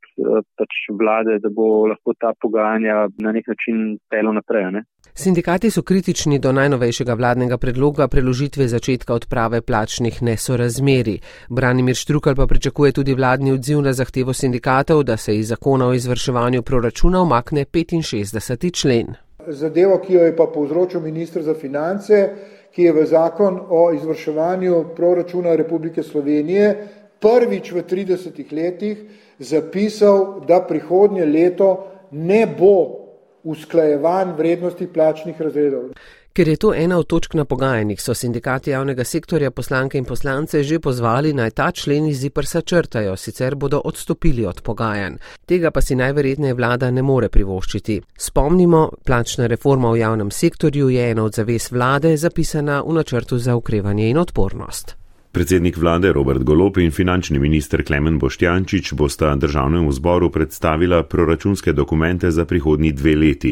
pač 0.59 0.81
vlade, 0.99 1.39
da 1.43 1.51
bo 1.51 1.87
lahko 1.91 2.15
ta 2.19 2.33
pogajanja 2.39 3.07
na 3.23 3.35
nek 3.35 3.47
način 3.51 3.97
pelo 4.11 4.35
naprej. 4.35 4.71
Ne? 4.75 4.83
Sindikati 5.17 5.71
so 5.71 5.81
kritični 5.81 6.39
do 6.39 6.51
najnovejšega 6.51 7.13
vladnega 7.13 7.57
predloga 7.57 8.07
preložitve 8.07 8.67
začetka 8.67 9.13
odprave 9.13 9.61
plačnih 9.61 10.23
nesorazmeri. 10.23 11.19
Branimir 11.49 11.95
Štrukal 11.95 12.35
pa 12.35 12.47
pričakuje 12.47 12.91
tudi 12.91 13.13
vladni 13.13 13.51
odziv 13.51 13.81
na 13.81 13.93
zahtevo 13.93 14.33
sindikatov, 14.33 15.03
da 15.03 15.17
se 15.17 15.37
iz 15.37 15.47
zakona 15.47 15.87
o 15.87 15.93
izvrševanju 15.93 16.61
proračuna 16.61 17.21
omakne 17.21 17.65
65. 17.65 18.73
člen. 18.73 19.15
Zadevo, 19.47 20.01
ki 20.07 20.13
jo 20.13 20.25
je 20.25 20.35
pa 20.35 20.49
povzročil 20.53 20.99
ministr 21.01 21.41
za 21.41 21.53
finance, 21.53 22.29
ki 22.75 22.83
je 22.83 22.93
v 22.93 23.05
zakon 23.05 23.59
o 23.69 23.93
izvrševanju 23.93 24.83
proračuna 24.95 25.55
Republike 25.55 26.03
Slovenije 26.03 26.87
prvič 27.19 27.71
v 27.71 27.83
30 27.83 28.51
letih 28.51 28.97
zapisal, 29.39 30.43
da 30.47 30.59
prihodnje 30.67 31.25
leto 31.25 31.87
ne 32.11 32.47
bo 32.59 33.04
usklajevanj 33.45 34.33
vrednosti 34.37 34.87
plačnih 34.87 35.41
razredov. 35.41 35.93
Ker 36.35 36.47
je 36.47 36.55
to 36.59 36.73
ena 36.73 36.97
od 36.99 37.07
točk 37.07 37.33
na 37.33 37.45
pogajanjih, 37.45 38.01
so 38.01 38.13
sindikati 38.13 38.71
javnega 38.71 39.03
sektorja 39.03 39.51
poslanke 39.51 39.97
in 39.97 40.05
poslance 40.05 40.63
že 40.63 40.79
pozvali 40.79 41.31
naj 41.33 41.51
ta 41.51 41.69
člen 41.71 42.07
iz 42.07 42.19
ZIPRSA 42.19 42.61
črtajo, 42.61 43.15
sicer 43.15 43.55
bodo 43.55 43.81
odstopili 43.85 44.45
od 44.45 44.61
pogajanj. 44.61 45.15
Tega 45.45 45.71
pa 45.71 45.81
si 45.81 45.95
najverjetneje 45.95 46.53
vlada 46.53 46.91
ne 46.91 47.01
more 47.01 47.29
privoščiti. 47.29 48.01
Spomnimo, 48.17 48.89
plačna 49.05 49.47
reforma 49.47 49.91
v 49.91 50.03
javnem 50.03 50.31
sektorju 50.31 50.89
je 50.89 51.11
ena 51.11 51.23
od 51.23 51.33
zavez 51.33 51.71
vlade 51.71 52.17
zapisana 52.17 52.81
v 52.81 52.99
načrtu 52.99 53.37
za 53.37 53.55
ukrevanje 53.55 54.09
in 54.09 54.17
odpornost. 54.17 55.04
Predsednik 55.35 55.77
vlade 55.77 56.13
Robert 56.13 56.43
Golop 56.43 56.77
in 56.77 56.91
finančni 56.91 57.39
minister 57.39 57.81
Klemen 57.83 58.19
Boštjančič 58.19 58.93
bosta 58.93 59.33
državnemu 59.35 59.91
zboru 59.91 60.29
predstavila 60.31 61.03
proračunske 61.03 61.73
dokumente 61.73 62.31
za 62.31 62.45
prihodnji 62.45 62.91
dve 62.91 63.15
leti. 63.15 63.51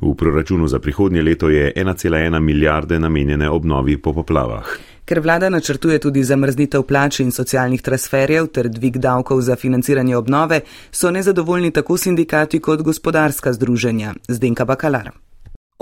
V 0.00 0.12
proračunu 0.14 0.68
za 0.68 0.78
prihodnje 0.78 1.22
leto 1.22 1.48
je 1.48 1.72
1,1 1.76 2.40
milijarde 2.40 2.98
namenjene 2.98 3.50
obnovi 3.50 3.96
po 3.96 4.12
poplavah. 4.12 4.76
Ker 5.04 5.20
vlada 5.20 5.48
načrtuje 5.48 5.98
tudi 5.98 6.24
zamrznitev 6.24 6.82
plač 6.82 7.20
in 7.20 7.32
socialnih 7.32 7.82
transferjev 7.82 8.52
ter 8.52 8.68
dvig 8.68 9.00
davkov 9.00 9.40
za 9.40 9.56
financiranje 9.56 10.16
obnove, 10.16 10.60
so 10.90 11.10
nezadovoljni 11.10 11.70
tako 11.70 11.96
sindikati 11.96 12.60
kot 12.60 12.82
gospodarska 12.82 13.52
združenja. 13.52 14.14
Zdenka 14.28 14.64
Bakalar. 14.64 15.10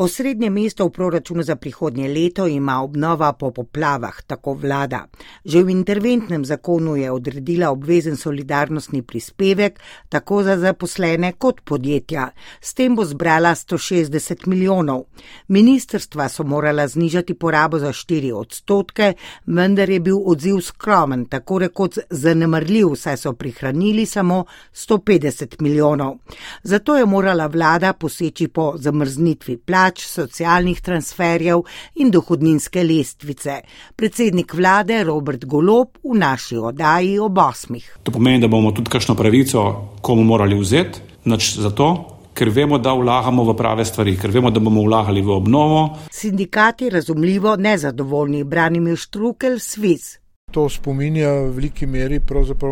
Osrednje 0.00 0.48
mesto 0.50 0.86
v 0.86 0.90
proračunu 0.96 1.42
za 1.42 1.56
prihodnje 1.56 2.08
leto 2.08 2.46
ima 2.46 2.82
obnova 2.82 3.32
po 3.32 3.50
poplavah, 3.50 4.22
tako 4.26 4.54
vlada. 4.54 5.06
Že 5.44 5.62
v 5.62 5.70
interventnem 5.70 6.44
zakonu 6.44 6.96
je 6.96 7.10
odredila 7.10 7.68
obvezen 7.70 8.16
solidarnostni 8.16 9.02
prispevek 9.02 9.80
tako 10.08 10.42
za 10.42 10.56
zaposlene 10.56 11.32
kot 11.32 11.60
podjetja. 11.64 12.30
S 12.60 12.74
tem 12.74 12.96
bo 12.96 13.04
zbrala 13.04 13.50
160 13.50 14.46
milijonov. 14.46 15.04
Ministrstva 15.48 16.28
so 16.28 16.44
morala 16.44 16.88
znižati 16.88 17.34
porabo 17.34 17.78
za 17.78 17.92
4 17.92 18.32
odstotke, 18.32 19.12
vendar 19.46 19.90
je 19.90 20.00
bil 20.00 20.16
odziv 20.24 20.62
skromen, 20.64 21.26
tako 21.26 21.58
rekoč 21.58 21.98
zanemrljiv, 22.10 22.96
saj 22.96 23.16
so 23.16 23.32
prihranili 23.32 24.06
samo 24.06 24.44
150 24.72 25.60
milijonov. 25.60 26.16
Zato 26.62 26.96
je 26.96 27.06
morala 27.06 27.46
vlada 27.46 27.92
poseči 27.92 28.48
po 28.48 28.72
zamrznitvi 28.76 29.56
plač 29.56 29.89
plač, 29.90 30.06
socialnih 30.06 30.80
transferjev 30.80 31.64
in 31.96 32.10
dohodninske 32.10 32.82
lestvice. 32.84 33.60
Predsednik 33.96 34.54
vlade 34.54 35.02
Robert 35.04 35.44
Golop 35.44 35.98
v 36.04 36.16
naši 36.18 36.56
oddaji 36.56 37.18
ob 37.18 37.38
osmih. 37.38 37.98
To 38.02 38.12
pomeni, 38.12 38.40
da 38.40 38.48
bomo 38.48 38.72
tudi 38.72 38.90
kakšno 38.90 39.14
pravico 39.14 39.98
komu 40.02 40.24
morali 40.24 40.58
vzeti, 40.58 41.00
nač 41.24 41.56
zato. 41.58 42.16
Ker 42.34 42.48
vemo, 42.48 42.78
da 42.78 42.94
vlagamo 42.94 43.42
v 43.44 43.56
prave 43.58 43.84
stvari, 43.84 44.14
ker 44.16 44.30
vemo, 44.30 44.50
da 44.50 44.60
bomo 44.60 44.84
vlagali 44.86 45.20
v 45.20 45.34
obnovo. 45.34 45.98
Sindikati 46.10 46.88
razumljivo 46.90 47.56
nezadovoljni, 47.56 48.44
branimi 48.44 48.96
štrukel 48.96 49.58
sviz. 49.58 50.19
To 50.50 50.68
spominja 50.68 51.30
v 51.30 51.52
veliki 51.54 51.86
meri 51.86 52.20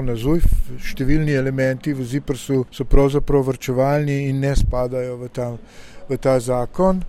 na 0.02 0.14
ZUJF. 0.16 0.78
Številni 0.82 1.32
elementi 1.32 1.92
v 1.92 2.02
ZIPRS-u 2.02 2.66
so 2.70 2.84
pravzaprav 2.84 3.46
vrčevalni 3.46 4.28
in 4.28 4.40
ne 4.40 4.54
spadajo 4.56 5.16
v 5.16 5.28
ta 5.30 5.56
v 6.08 6.16
ta 6.16 6.40
zakon. 6.40 7.02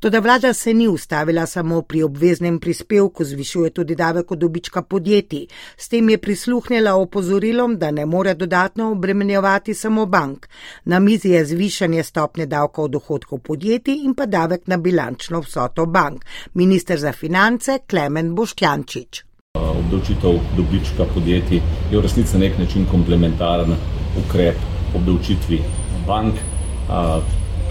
Toda 0.00 0.20
vlada 0.20 0.52
se 0.52 0.74
ni 0.74 0.88
ustavila 0.88 1.46
samo 1.46 1.82
pri 1.82 2.02
obveznem 2.02 2.58
prispevku, 2.60 3.24
zvišuje 3.24 3.70
tudi 3.70 3.94
davek 3.94 4.30
od 4.32 4.38
dobička 4.38 4.82
podjetij. 4.82 5.46
S 5.76 5.88
tem 5.88 6.10
je 6.10 6.18
prisluhnila 6.18 6.94
opozorilom, 6.94 7.78
da 7.78 7.90
ne 7.90 8.06
more 8.06 8.34
dodatno 8.34 8.90
obremenjevati 8.92 9.74
samo 9.74 10.06
bank. 10.06 10.46
Na 10.84 11.00
mizi 11.00 11.28
je 11.28 11.44
zvišanje 11.44 12.02
stopne 12.02 12.46
davka 12.46 12.82
od 12.82 12.90
dohodkov 12.90 13.38
podjetij 13.38 14.04
in 14.04 14.14
pa 14.14 14.26
davek 14.26 14.66
na 14.66 14.76
bilančno 14.76 15.40
vsoto 15.40 15.86
bank. 15.86 16.24
Minister 16.54 16.98
za 16.98 17.12
finance 17.12 17.78
Klemen 17.88 18.34
Boštjančič. 18.34 19.25
Obdavčitev 19.78 20.40
dobička 20.56 21.04
podjetij 21.14 21.60
je 21.90 21.98
v 21.98 22.02
resnici 22.02 22.36
na 22.36 22.44
nek 22.44 22.58
način 22.58 22.86
komplementaren 22.90 23.74
ukrep 24.24 24.56
obdavčitvi 24.94 25.60
bank. 26.06 26.34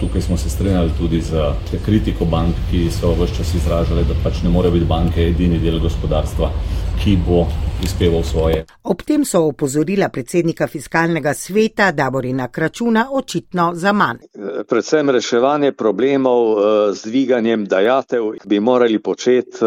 Tukaj 0.00 0.22
smo 0.22 0.36
se 0.36 0.50
strinjali 0.50 0.90
tudi 0.98 1.20
z 1.22 1.40
kritiko 1.84 2.24
bank, 2.24 2.54
ki 2.70 2.90
so 2.92 3.14
vse 3.16 3.36
čas 3.36 3.54
izražali, 3.54 4.04
da 4.04 4.14
pač 4.24 4.42
ne 4.44 4.50
more 4.52 4.70
biti 4.70 4.84
banke 4.84 5.28
edini 5.28 5.58
del 5.58 5.78
gospodarstva, 5.80 6.50
ki 7.04 7.18
bo 7.26 7.46
prispeval 7.78 8.22
svoje. 8.22 8.64
Ob 8.82 9.02
tem 9.02 9.24
so 9.24 9.44
opozorila 9.46 10.08
predsednika 10.08 10.66
fiskalnega 10.66 11.34
sveta 11.34 11.92
Davorina 11.92 12.48
Kračuna 12.48 13.08
očitno 13.12 13.70
za 13.74 13.92
manj. 13.92 14.16
Predvsem 14.68 15.10
reševanje 15.10 15.72
problemov 15.72 16.42
eh, 16.52 16.94
z 16.94 17.02
dviganjem 17.04 17.64
dajatev 17.64 18.24
bi 18.44 18.60
morali 18.60 18.98
početi 18.98 19.58
eh, 19.62 19.66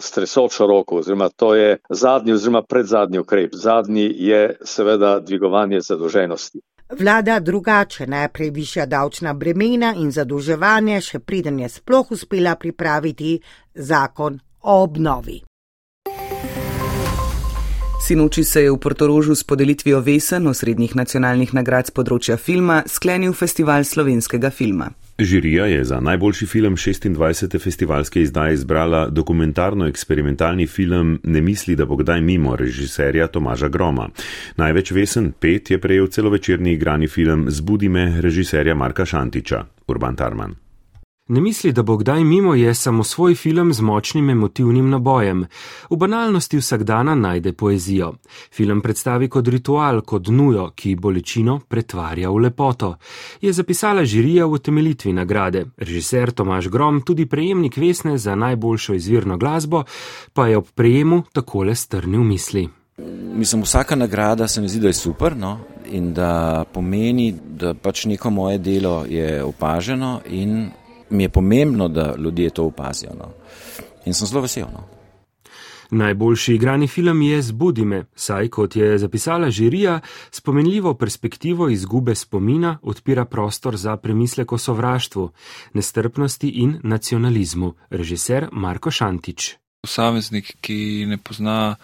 s 0.00 0.10
tresočo 0.10 0.66
roko, 0.66 0.98
oziroma 0.98 1.28
to 1.28 1.54
je 1.54 1.78
zadnji 1.90 2.32
oziroma 2.32 2.62
predzadnji 2.62 3.18
ukrep. 3.18 3.50
Zadnji 3.54 4.12
je 4.16 4.56
seveda 4.64 5.20
dvigovanje 5.20 5.80
zadolženosti. 5.80 6.60
Vlada 6.98 7.40
drugače 7.40 8.06
najprej 8.06 8.50
višja 8.50 8.86
davčna 8.86 9.34
bremena 9.34 9.94
in 9.96 10.10
zadolževanje, 10.10 11.00
še 11.00 11.18
preden 11.18 11.60
je 11.60 11.68
sploh 11.68 12.10
uspela 12.10 12.56
pripraviti 12.56 13.38
zakon 13.74 14.40
o 14.62 14.82
obnovi. 14.82 15.49
Sinoči 18.00 18.44
se 18.44 18.62
je 18.62 18.70
v 18.70 18.78
Portorožu 18.78 19.34
s 19.34 19.44
podelitvijo 19.44 20.00
Vesen 20.00 20.46
osrednjih 20.46 20.96
nacionalnih 20.96 21.52
nagrad 21.52 21.90
z 21.90 21.92
področja 21.92 22.38
filma 22.40 22.80
sklenil 22.88 23.34
festival 23.36 23.84
slovenskega 23.84 24.48
filma. 24.50 24.88
Žirija 25.20 25.66
je 25.68 25.82
za 25.84 25.98
najboljši 26.00 26.46
film 26.48 26.76
26. 26.80 27.58
festivalske 27.60 28.22
izdaje 28.22 28.54
izbrala 28.56 29.02
dokumentarno-eksperimentalni 29.12 30.66
film 30.66 31.18
Ne 31.24 31.40
misli, 31.44 31.76
da 31.76 31.84
bo 31.84 32.00
kdaj 32.00 32.20
mimo 32.24 32.56
režiserja 32.56 33.28
Tomaža 33.28 33.68
Groma. 33.68 34.08
Največ 34.56 34.94
vesen 34.96 35.32
pet 35.32 35.70
je 35.70 35.78
prejel 35.78 36.08
celovečerni 36.08 36.72
igrani 36.72 37.08
film 37.08 37.50
Zbudi 37.50 37.88
me 37.88 38.20
režiserja 38.20 38.74
Marka 38.74 39.04
Šantiča, 39.04 39.64
Urban 39.86 40.16
Tarman. 40.16 40.56
Ne 41.30 41.40
misli, 41.40 41.72
da 41.72 41.82
bo 41.82 41.96
kdaj 41.96 42.24
mimo 42.24 42.54
je 42.54 42.74
samo 42.74 43.04
svoj 43.04 43.34
film 43.34 43.72
z 43.72 43.80
močnim 43.80 44.30
emotivnim 44.30 44.90
nabojem. 44.90 45.44
V 45.90 45.96
banalnosti 45.96 46.58
vsakdana 46.58 47.14
najde 47.14 47.52
poezijo. 47.52 48.12
Film 48.52 48.80
predstavi 48.80 49.28
kot 49.28 49.48
ritual, 49.48 50.00
kot 50.00 50.26
nujo, 50.28 50.72
ki 50.74 50.96
bolečino 50.96 51.60
pretvarja 51.68 52.30
v 52.30 52.38
lepoto. 52.38 52.96
Je 53.40 53.52
zapisala 53.52 54.04
žirija 54.04 54.46
v 54.46 54.58
temeljitvi 54.58 55.12
nagrade. 55.12 55.64
Režiser 55.76 56.32
Tomaš 56.32 56.68
Grom, 56.68 57.02
tudi 57.02 57.26
prejemnik 57.26 57.76
Vesne 57.76 58.18
za 58.18 58.34
najboljšo 58.34 58.94
izvirno 58.94 59.38
glasbo, 59.38 59.84
pa 60.32 60.48
je 60.48 60.56
ob 60.56 60.66
prejemu 60.74 61.22
takole 61.32 61.74
strnil 61.74 62.24
misli. 62.24 62.68
Mislim, 63.34 63.62
vsaka 63.62 63.96
nagrada 63.96 64.48
se 64.48 64.60
mi 64.60 64.68
zdi, 64.68 64.80
da 64.80 64.86
je 64.86 64.92
super 64.92 65.36
no? 65.36 65.58
in 65.92 66.14
da 66.14 66.64
pomeni, 66.72 67.34
da 67.50 67.74
pač 67.74 68.04
neko 68.04 68.30
moje 68.30 68.58
delo 68.58 69.04
je 69.08 69.44
opaženo 69.44 70.20
in 70.26 70.70
mi 71.10 71.22
je 71.22 71.28
pomembno, 71.28 71.88
da 71.88 72.14
ljudje 72.18 72.50
to 72.50 72.64
opazijo. 72.64 73.10
No? 73.18 73.32
In 74.04 74.14
sem 74.14 74.26
zelo 74.26 74.40
vesel. 74.40 74.66
No? 74.72 75.00
Najboljši 75.90 76.54
igrani 76.54 76.86
film 76.86 77.22
je 77.22 77.42
Zbudi 77.42 77.84
me, 77.84 78.04
saj, 78.14 78.48
kot 78.48 78.76
je 78.76 78.98
zapisala 78.98 79.50
žirija, 79.50 80.00
spomenljivo 80.30 80.94
perspektivo 80.94 81.68
izgube 81.68 82.14
spomina 82.14 82.78
odpira 82.82 83.24
prostor 83.24 83.76
za 83.76 83.96
premislek 83.96 84.52
o 84.52 84.58
sovraštvu, 84.58 85.30
nestrpnosti 85.74 86.48
in 86.48 86.78
nacionalizmu. 86.82 87.74
Režiser 87.90 88.48
Marko 88.52 88.90
Šantič. 88.90 89.56
Posameznik, 89.82 90.56
ki 90.60 91.06
ne 91.08 91.18
pozna 91.18 91.76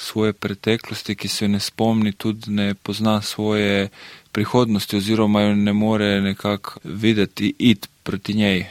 svoje 0.00 0.32
preteklosti, 0.32 1.14
ki 1.14 1.28
se 1.28 1.44
jo 1.44 1.48
ne 1.48 1.60
spomni, 1.60 2.12
tudi 2.12 2.50
ne 2.50 2.74
pozna 2.74 3.20
svoje 3.22 3.88
prihodnosti 4.32 4.96
oziroma 4.96 5.42
jo 5.42 5.54
ne 5.54 5.72
more 5.72 6.20
nekako 6.20 6.80
videti, 6.84 7.54
id 7.58 7.86
proti 8.02 8.34
njej. 8.34 8.66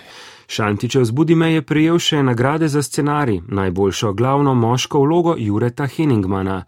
Šantičev 0.51 1.03
zbudi 1.03 1.35
me 1.35 1.53
je 1.53 1.61
prijel 1.61 1.99
še 2.01 2.23
nagrade 2.23 2.67
za 2.67 2.81
scenarij, 2.83 3.41
najboljšo 3.47 4.13
glavno 4.13 4.55
moško 4.55 5.01
vlogo 5.01 5.35
Jureta 5.37 5.85
Henningmana, 5.85 6.63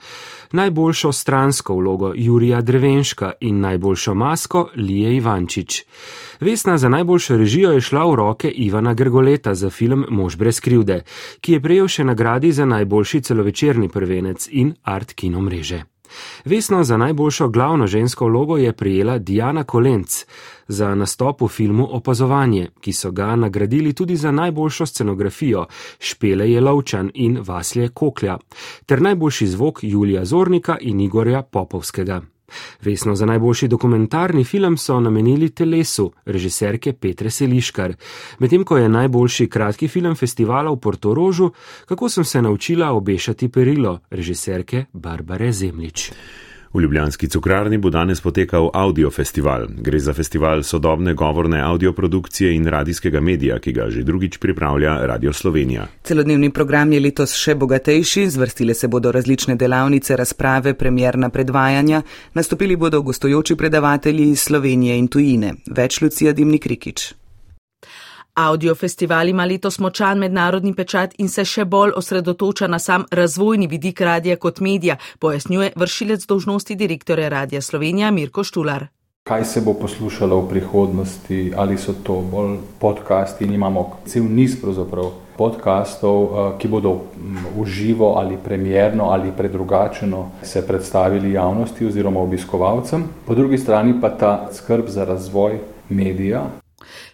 najboljšo 0.52 1.12
stransko 1.12 1.76
vlogo 1.76 2.12
Jurija 2.16 2.62
Drevenška 2.62 3.32
in 3.40 3.60
najboljšo 3.60 4.14
masko 4.14 4.70
Lije 4.76 5.16
Ivančič. 5.16 5.84
Vesna 6.40 6.78
za 6.78 6.90
najboljšo 6.90 7.38
režijo 7.38 7.72
je 7.72 7.82
šla 7.82 8.06
v 8.06 8.16
roke 8.16 8.50
Ivana 8.50 8.94
Grgoleta 8.94 9.56
za 9.56 9.70
film 9.70 10.06
Mož 10.10 10.36
brez 10.38 10.60
krivde, 10.60 11.02
ki 11.42 11.54
je 11.54 11.62
prejel 11.62 11.88
še 11.88 12.04
nagradi 12.04 12.52
za 12.52 12.66
najboljši 12.66 13.22
celovečerni 13.22 13.90
prvenec 13.90 14.48
in 14.52 14.76
art 14.84 15.14
kino 15.14 15.42
mreže. 15.42 15.91
Vesno 16.46 16.84
za 16.84 16.98
najboljšo 16.98 17.50
glavno 17.50 17.88
žensko 17.88 18.26
vlogo 18.26 18.58
je 18.58 18.74
prijela 18.74 19.18
Diana 19.18 19.64
Kolenc 19.64 20.26
za 20.68 20.96
nastop 20.96 21.42
v 21.42 21.48
filmu 21.48 21.88
Opazovanje, 21.92 22.70
ki 22.82 22.94
so 22.94 23.12
ga 23.12 23.36
nagradili 23.36 23.94
tudi 23.94 24.16
za 24.16 24.32
najboljšo 24.32 24.86
scenografijo 24.86 25.66
Špele 26.00 26.52
Jelovčan 26.52 27.12
in 27.14 27.40
Vaslje 27.48 27.90
Koklja, 27.90 28.38
ter 28.86 29.02
najboljši 29.02 29.48
zvok 29.48 29.80
Julija 29.82 30.26
Zornika 30.26 30.78
in 30.82 31.00
Igorja 31.00 31.42
Popovskega. 31.42 32.22
Vesno 32.82 33.16
za 33.16 33.26
najboljši 33.26 33.68
dokumentarni 33.68 34.44
film 34.44 34.78
so 34.78 35.00
namenili 35.00 35.50
telesu 35.50 36.12
režiserke 36.26 36.94
Petre 36.94 37.30
Seliškar, 37.30 37.96
medtem 38.40 38.64
ko 38.64 38.78
je 38.78 38.90
najboljši 38.90 39.48
kratki 39.48 39.88
film 39.88 40.16
festivala 40.16 40.72
v 40.72 40.80
Portorožu, 40.80 41.52
kako 41.86 42.10
sem 42.10 42.26
se 42.26 42.42
naučila 42.42 42.92
obešati 42.92 43.50
perilo 43.50 44.00
režiserke 44.10 44.86
Barbare 44.94 45.52
Zemlič. 45.52 46.12
V 46.74 46.80
Ljubljanski 46.80 47.28
cukrarni 47.28 47.78
bo 47.78 47.90
danes 47.90 48.22
potekal 48.22 48.70
audio 48.74 49.10
festival. 49.12 49.68
Gre 49.78 50.00
za 50.00 50.14
festival 50.14 50.64
sodobne 50.64 51.14
govorne 51.14 51.62
audioprodukcije 51.62 52.54
in 52.56 52.68
radijskega 52.68 53.22
medija, 53.22 53.60
ki 53.60 53.74
ga 53.74 53.90
že 53.90 54.04
drugič 54.04 54.38
pripravlja 54.38 55.06
Radio 55.06 55.34
Slovenija. 55.34 55.88
Celodnevni 56.04 56.50
program 56.50 56.94
je 56.94 57.00
letos 57.00 57.36
še 57.36 57.56
bogatejši, 57.56 58.28
zvrstile 58.30 58.74
se 58.74 58.88
bodo 58.88 59.12
različne 59.12 59.56
delavnice, 59.56 60.16
razprave, 60.16 60.74
premjerna 60.74 61.30
predvajanja, 61.30 62.02
nastopili 62.34 62.76
bodo 62.76 63.02
gostujoči 63.02 63.56
predavatelji 63.56 64.30
iz 64.30 64.40
Slovenije 64.40 64.98
in 64.98 65.08
tujine. 65.08 65.54
Več 65.68 66.02
Lucija 66.02 66.34
Dimnik 66.34 66.66
Rikič. 66.66 67.21
Audiofestival 68.42 69.30
ima 69.30 69.46
letos 69.46 69.80
močan 69.80 70.18
mednarodni 70.18 70.74
pečat 70.76 71.14
in 71.18 71.30
se 71.30 71.46
še 71.46 71.66
bolj 71.66 71.92
osredotoča 71.96 72.68
na 72.68 72.80
sam 72.80 73.06
razvojni 73.12 73.68
vidik 73.68 74.02
radija 74.02 74.36
kot 74.36 74.60
medija, 74.60 74.96
pojasnjuje 75.20 75.74
vršilec 75.76 76.26
dožnosti 76.26 76.76
direktorja 76.76 77.30
Radija 77.30 77.62
Slovenija 77.62 78.12
Mirko 78.12 78.44
Štular. 78.44 78.88
Kaj 79.24 79.46
se 79.46 79.62
bo 79.62 79.74
poslušalo 79.74 80.40
v 80.42 80.50
prihodnosti, 80.50 81.54
ali 81.56 81.78
so 81.78 81.94
to 82.04 82.16
bolj 82.32 82.58
podcasti 82.80 83.46
in 83.46 83.54
imamo 83.54 83.84
cel 84.06 84.24
niz 84.26 84.58
podkastov, 85.38 86.18
eh, 86.24 86.58
ki 86.58 86.68
bodo 86.68 86.96
uživo 87.58 88.16
ali 88.18 88.38
premjerno 88.44 89.04
ali 89.04 89.32
predrugačeno 89.38 90.30
se 90.44 90.68
predstavili 90.68 91.32
javnosti 91.32 91.86
oziroma 91.86 92.20
obiskovalcem. 92.20 93.04
Po 93.26 93.36
drugi 93.36 93.58
strani 93.58 93.94
pa 94.02 94.10
ta 94.10 94.50
skrb 94.52 94.88
za 94.88 95.06
razvoj 95.06 95.60
medija, 95.90 96.42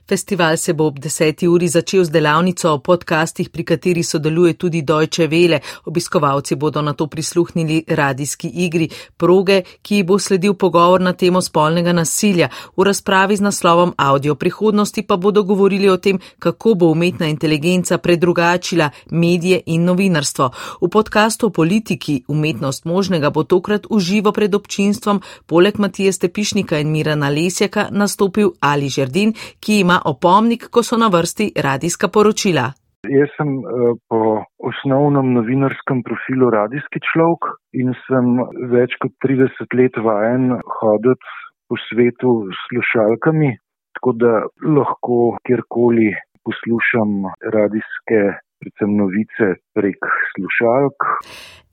Festival 0.10 0.58
se 0.58 0.74
bo 0.74 0.86
ob 0.86 1.00
10. 1.00 1.48
uri 1.48 1.68
začel 1.68 2.04
z 2.04 2.10
delavnico 2.10 2.72
o 2.72 2.80
podcastih, 2.80 3.50
pri 3.50 3.64
kateri 3.64 4.04
sodeluje 4.04 4.54
tudi 4.54 4.82
Deutsche 4.82 5.28
Welle. 5.28 5.60
Obiskovalci 5.86 6.56
bodo 6.56 6.82
na 6.82 6.94
to 6.94 7.08
prisluhnili 7.08 7.84
radijski 7.88 8.48
igri 8.48 8.88
proge, 9.18 9.62
ki 9.82 10.04
bo 10.04 10.20
sledil 10.20 10.54
pogovor 10.54 11.02
na 11.02 11.12
temo 11.14 11.42
spolnega 11.42 11.92
nasilja. 11.92 12.48
V 12.78 12.84
razpravi 12.84 13.36
z 13.36 13.42
naslovom 13.42 13.94
Audio 13.98 14.36
prihodnosti 14.36 15.04
pa 15.04 15.18
bodo 15.18 15.44
govorili 15.44 15.90
o 15.90 15.98
tem, 15.98 16.20
kako 16.40 16.74
bo 16.74 16.86
umetna 16.88 17.28
inteligenca 17.28 17.98
predrugačila 17.98 18.90
medije 19.12 19.62
in 19.66 19.84
novinarstvo. 19.84 20.50
V 20.82 20.88
podkastu 20.88 21.48
o 21.48 21.50
politiki 21.50 22.24
umetnost 22.28 22.86
možnega 22.86 23.30
bo 23.30 23.44
tokrat 23.44 23.88
uživo 23.90 24.32
pred 24.32 24.56
občinstvom, 24.56 25.22
poleg 25.46 25.78
Matije 25.78 26.12
Stepišnika 26.12 26.80
in 26.80 26.92
Mirana 26.92 27.30
Lesjaka 27.30 27.90
nastopil 27.92 28.52
Ali 28.60 28.90
Žerdin, 28.90 29.34
ki 29.60 29.80
ima 29.80 29.97
opomnik, 30.06 30.70
ko 30.72 30.84
so 30.84 30.98
na 30.98 31.08
vrsti 31.14 31.52
radijska 31.56 32.08
poročila. 32.08 32.72
Jaz 33.08 33.30
sem 33.38 33.50
eh, 33.62 33.94
po 34.10 34.44
osnovnem 34.70 35.34
novinarskem 35.38 36.02
profilu 36.04 36.50
radijski 36.52 37.00
človek 37.12 37.52
in 37.74 37.94
sem 38.08 38.34
več 38.74 38.98
kot 39.02 39.14
30 39.26 39.78
let 39.80 40.00
vajen 40.08 40.58
hoditi 40.80 41.36
po 41.70 41.78
svetu 41.90 42.34
s 42.52 42.58
slušalkami, 42.70 43.52
tako 44.00 44.14
da 44.24 44.34
lahko 44.66 45.38
kjerkoli 45.48 46.12
poslušam 46.48 47.28
radijske 47.54 48.20
predvsem 48.60 48.96
novice 48.98 49.46
prek 49.74 50.00
slušalk. 50.34 50.98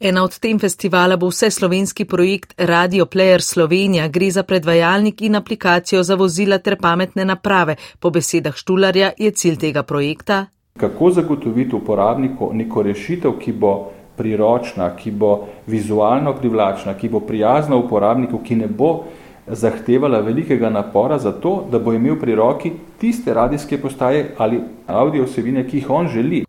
Ena 0.01 0.25
od 0.25 0.39
tem 0.39 0.59
festivala 0.59 1.17
bo 1.17 1.29
vse 1.29 1.51
slovenski 1.51 2.05
projekt 2.05 2.55
Radio 2.59 3.05
Player 3.05 3.41
Slovenija. 3.41 4.09
Gre 4.09 4.31
za 4.31 4.43
predvajalnik 4.43 5.23
in 5.23 5.37
aplikacijo 5.37 6.03
za 6.03 6.15
vozila 6.15 6.59
ter 6.59 6.77
pametne 6.81 7.25
naprave. 7.25 7.77
Po 8.01 8.11
besedah 8.11 8.55
Štularja 8.57 9.13
je 9.19 9.31
cilj 9.31 9.57
tega 9.57 9.83
projekta. 9.83 10.47
Kako 10.79 11.11
zagotoviti 11.11 11.77
uporabniku 11.77 12.51
neko 12.53 12.83
rešitev, 12.83 13.39
ki 13.39 13.53
bo 13.53 13.91
priročna, 14.17 14.97
ki 14.97 15.11
bo 15.11 15.47
vizualno 15.67 16.35
privlačna, 16.35 16.95
ki 16.95 17.09
bo 17.09 17.21
prijazna 17.21 17.77
uporabniku, 17.77 18.39
ki 18.39 18.57
ne 18.57 18.67
bo 18.67 19.05
zahtevala 19.47 20.21
velikega 20.21 20.71
napora 20.71 21.19
za 21.19 21.33
to, 21.33 21.67
da 21.71 21.79
bo 21.79 21.93
imel 21.93 22.19
pri 22.21 22.35
roki 22.35 22.73
tiste 23.01 23.35
radijske 23.35 23.79
postaje 23.79 24.35
ali 24.39 24.61
audio 24.87 25.25
vsebine, 25.25 25.67
ki 25.69 25.77
jih 25.77 25.91
on 25.91 26.09
želi. 26.09 26.45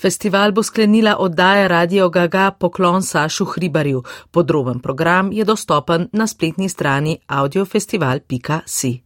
Festival 0.00 0.52
bo 0.52 0.62
sklenila 0.62 1.16
oddaja 1.18 1.66
Radio 1.66 2.08
Gaga 2.08 2.50
poklon 2.50 3.02
Sašu 3.02 3.44
Hribarju. 3.44 4.02
Podroben 4.30 4.80
program 4.80 5.32
je 5.32 5.44
dostopen 5.44 6.08
na 6.12 6.26
spletni 6.26 6.68
strani 6.68 7.18
audiofestival.si. 7.26 9.00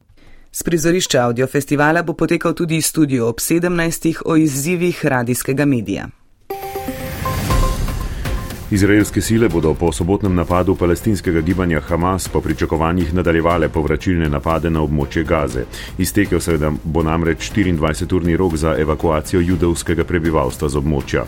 S 0.53 0.63
prizorišča 0.63 1.23
audiofestivala 1.23 2.03
bo 2.03 2.13
potekal 2.13 2.55
tudi 2.55 2.83
studio 2.83 3.29
ob 3.29 3.37
17. 3.37 4.15
o 4.25 4.37
izzivih 4.37 5.07
radijskega 5.07 5.65
medija. 5.65 6.09
Izraelske 8.75 9.21
sile 9.21 9.49
bodo 9.49 9.75
po 9.75 9.93
sobotnem 9.93 10.35
napadu 10.35 10.75
palestinskega 10.75 11.41
gibanja 11.41 11.81
Hamas 11.81 12.29
po 12.29 12.41
pričakovanjih 12.41 13.15
nadaljevale 13.15 13.69
povračilne 13.69 14.27
napade 14.29 14.71
na 14.71 14.83
območje 14.83 15.23
Gaze. 15.25 15.63
Iztekel 15.99 16.41
se 16.41 16.59
bo 16.85 17.03
namreč 17.03 17.53
24-urni 17.55 18.37
rok 18.37 18.57
za 18.57 18.75
evakuacijo 18.79 19.41
judovskega 19.41 20.05
prebivalstva 20.05 20.69
z 20.69 20.83
območja. 20.83 21.23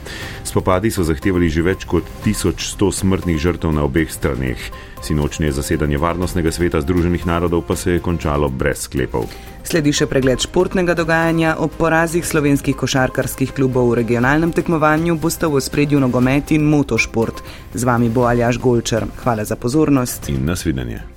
Spopadi 0.45 0.91
so 0.91 1.07
zahtevali 1.07 1.49
že 1.49 1.63
več 1.63 1.87
kot 1.87 2.11
1100 2.27 2.93
smrtnih 2.93 3.39
žrtev 3.39 3.79
na 3.79 3.87
obeh 3.87 4.11
straneh. 4.11 4.71
Sinočnje 5.03 5.53
zasedanje 5.53 6.03
Varnostnega 6.03 6.51
sveta 6.51 6.81
Združenih 6.81 7.27
narodov 7.27 7.63
pa 7.69 7.77
se 7.77 7.93
je 7.93 8.03
končalo 8.03 8.49
brez 8.49 8.89
sklepov. 8.91 9.31
Sledi 9.67 9.91
še 9.91 10.07
pregled 10.07 10.45
športnega 10.45 10.95
dogajanja. 10.95 11.57
Ob 11.65 11.75
porazih 11.75 12.23
slovenskih 12.23 12.77
košarkarskih 12.79 13.51
klubov 13.57 13.91
v 13.91 13.99
regionalnem 14.03 14.55
tekmovanju 14.55 15.19
boste 15.19 15.51
v 15.51 15.59
spredju 15.59 15.99
nogomet 15.99 16.55
in 16.55 16.69
motošport. 16.71 17.43
Z 17.75 17.83
vami 17.83 18.07
bo 18.07 18.31
Aljaš 18.31 18.63
Golčer. 18.63 19.11
Hvala 19.25 19.45
za 19.45 19.59
pozornost 19.59 20.31
in 20.31 20.47
nasvidenje. 20.47 21.16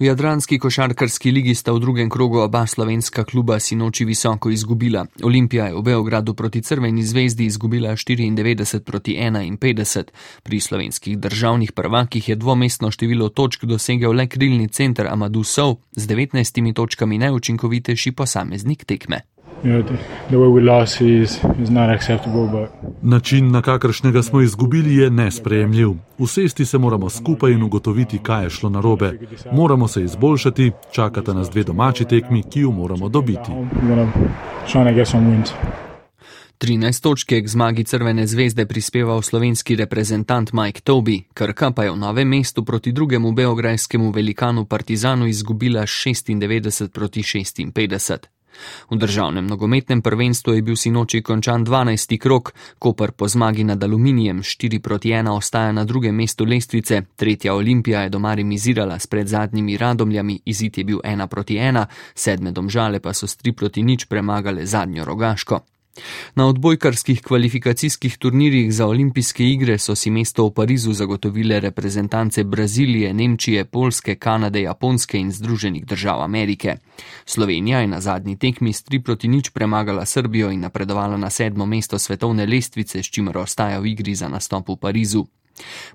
V 0.00 0.04
Jadranski 0.04 0.58
košarkarski 0.58 1.30
ligi 1.30 1.52
sta 1.54 1.74
v 1.76 1.80
drugem 1.80 2.08
krogu 2.10 2.38
oba 2.40 2.64
slovenska 2.66 3.24
kluba 3.24 3.58
sinoči 3.60 4.04
visoko 4.08 4.48
izgubila. 4.50 5.04
Olimpija 5.22 5.66
je 5.66 5.74
v 5.74 5.82
Beogradu 5.82 6.34
proti 6.34 6.62
Crveni 6.62 7.02
zvezdi 7.04 7.44
izgubila 7.44 7.92
94 7.92 8.80
proti 8.80 9.18
51. 9.20 10.04
Pri 10.42 10.60
slovenskih 10.60 11.18
državnih 11.18 11.72
prvakih 11.72 12.28
je 12.28 12.36
dvomestno 12.36 12.90
število 12.90 13.28
točk 13.28 13.64
dosegel 13.64 14.16
le 14.16 14.26
krilni 14.26 14.68
center 14.68 15.06
Amadu 15.06 15.44
Sov 15.44 15.76
z 15.92 16.08
19 16.08 16.72
točkami 16.72 17.18
najučinkovitejši 17.18 18.12
posameznik 18.12 18.84
tekme. 18.84 19.20
Način, 23.02 23.50
na 23.50 23.62
kakršnega 23.62 24.22
smo 24.22 24.40
izgubili, 24.40 24.96
je 24.96 25.10
nesprejemljiv. 25.10 25.90
Usesti 26.18 26.64
se 26.64 26.78
moramo 26.78 27.10
skupaj 27.10 27.52
in 27.52 27.62
ugotoviti, 27.62 28.18
kaj 28.18 28.44
je 28.44 28.50
šlo 28.50 28.70
narobe. 28.70 29.18
Moramo 29.52 29.88
se 29.88 30.02
izboljšati, 30.04 30.72
čakata 30.92 31.34
nas 31.34 31.50
dve 31.50 31.64
domači 31.64 32.04
tekmi, 32.04 32.42
ki 32.42 32.60
jo 32.60 32.70
moramo 32.70 33.08
dobiti. 33.08 33.50
13 36.60 37.02
točke 37.02 37.42
k 37.42 37.48
zmagi 37.48 37.84
Crvene 37.84 38.26
zvezde 38.26 38.66
prispeval 38.66 39.22
slovenski 39.22 39.76
reprezentant 39.76 40.52
Mike 40.52 40.80
Toby, 40.80 41.22
Krka 41.34 41.70
pa 41.70 41.84
je 41.84 41.90
v 41.90 41.96
novem 41.96 42.28
mestu 42.28 42.64
proti 42.64 42.92
drugemu 42.92 43.32
beograjskemu 43.32 44.10
velikanu 44.10 44.64
Partizanu 44.64 45.26
izgubila 45.26 45.82
96 45.82 46.88
proti 46.88 47.22
56. 47.22 48.39
V 48.90 48.96
državnem 48.96 49.46
nogometnem 49.46 50.02
prvenstvu 50.02 50.52
je 50.52 50.62
bil 50.62 50.76
sinoči 50.76 51.22
končan 51.22 51.66
12. 51.66 52.18
krok, 52.18 52.52
Koper 52.78 53.12
po 53.12 53.28
zmagi 53.28 53.64
nad 53.64 53.84
Aluminijem 53.84 54.42
4 54.42 54.78
proti 54.78 55.08
1 55.08 55.30
ostaja 55.30 55.72
na 55.72 55.84
drugem 55.84 56.14
mestu 56.14 56.44
lestvice, 56.44 57.02
tretja 57.16 57.54
Olimpija 57.54 58.02
je 58.02 58.08
doma 58.08 58.34
remizirala 58.34 58.98
s 58.98 59.06
pred 59.06 59.28
zadnjimi 59.28 59.76
radomljami, 59.76 60.40
izid 60.44 60.78
je 60.78 60.84
bil 60.84 60.98
1 61.04 61.26
proti 61.26 61.54
1, 61.54 61.86
sedme 62.14 62.52
domžale 62.52 63.00
pa 63.00 63.12
so 63.12 63.26
s 63.26 63.36
3 63.38 63.52
proti 63.52 63.82
nič 63.82 64.04
premagale 64.04 64.66
zadnjo 64.66 65.04
rogaško. 65.04 65.60
Na 66.34 66.46
odbojkarskih 66.46 67.22
kvalifikacijskih 67.22 68.18
turnirjih 68.18 68.74
za 68.74 68.86
olimpijske 68.86 69.44
igre 69.44 69.78
so 69.78 69.94
si 69.94 70.10
mesto 70.10 70.46
v 70.46 70.52
Parizu 70.54 70.92
zagotovile 70.92 71.60
reprezentance 71.60 72.44
Brazilije, 72.44 73.14
Nemčije, 73.14 73.64
Polske, 73.64 74.14
Kanade, 74.14 74.62
Japonske 74.62 75.18
in 75.18 75.32
Združenih 75.32 75.86
držav 75.86 76.22
Amerike. 76.22 76.76
Slovenija 77.24 77.80
je 77.80 77.86
na 77.86 78.00
zadnji 78.00 78.38
tekmi 78.38 78.72
s 78.72 78.84
3 78.84 79.02
proti 79.02 79.28
nič 79.28 79.50
premagala 79.50 80.06
Srbijo 80.06 80.50
in 80.50 80.60
napredovala 80.60 81.16
na 81.16 81.30
sedmo 81.30 81.66
mesto 81.66 81.98
svetovne 81.98 82.46
lestvice, 82.46 83.02
s 83.02 83.06
čimer 83.06 83.38
ostaja 83.38 83.78
v 83.78 83.86
igri 83.86 84.14
za 84.14 84.28
nastop 84.28 84.68
v 84.68 84.76
Parizu. 84.76 85.26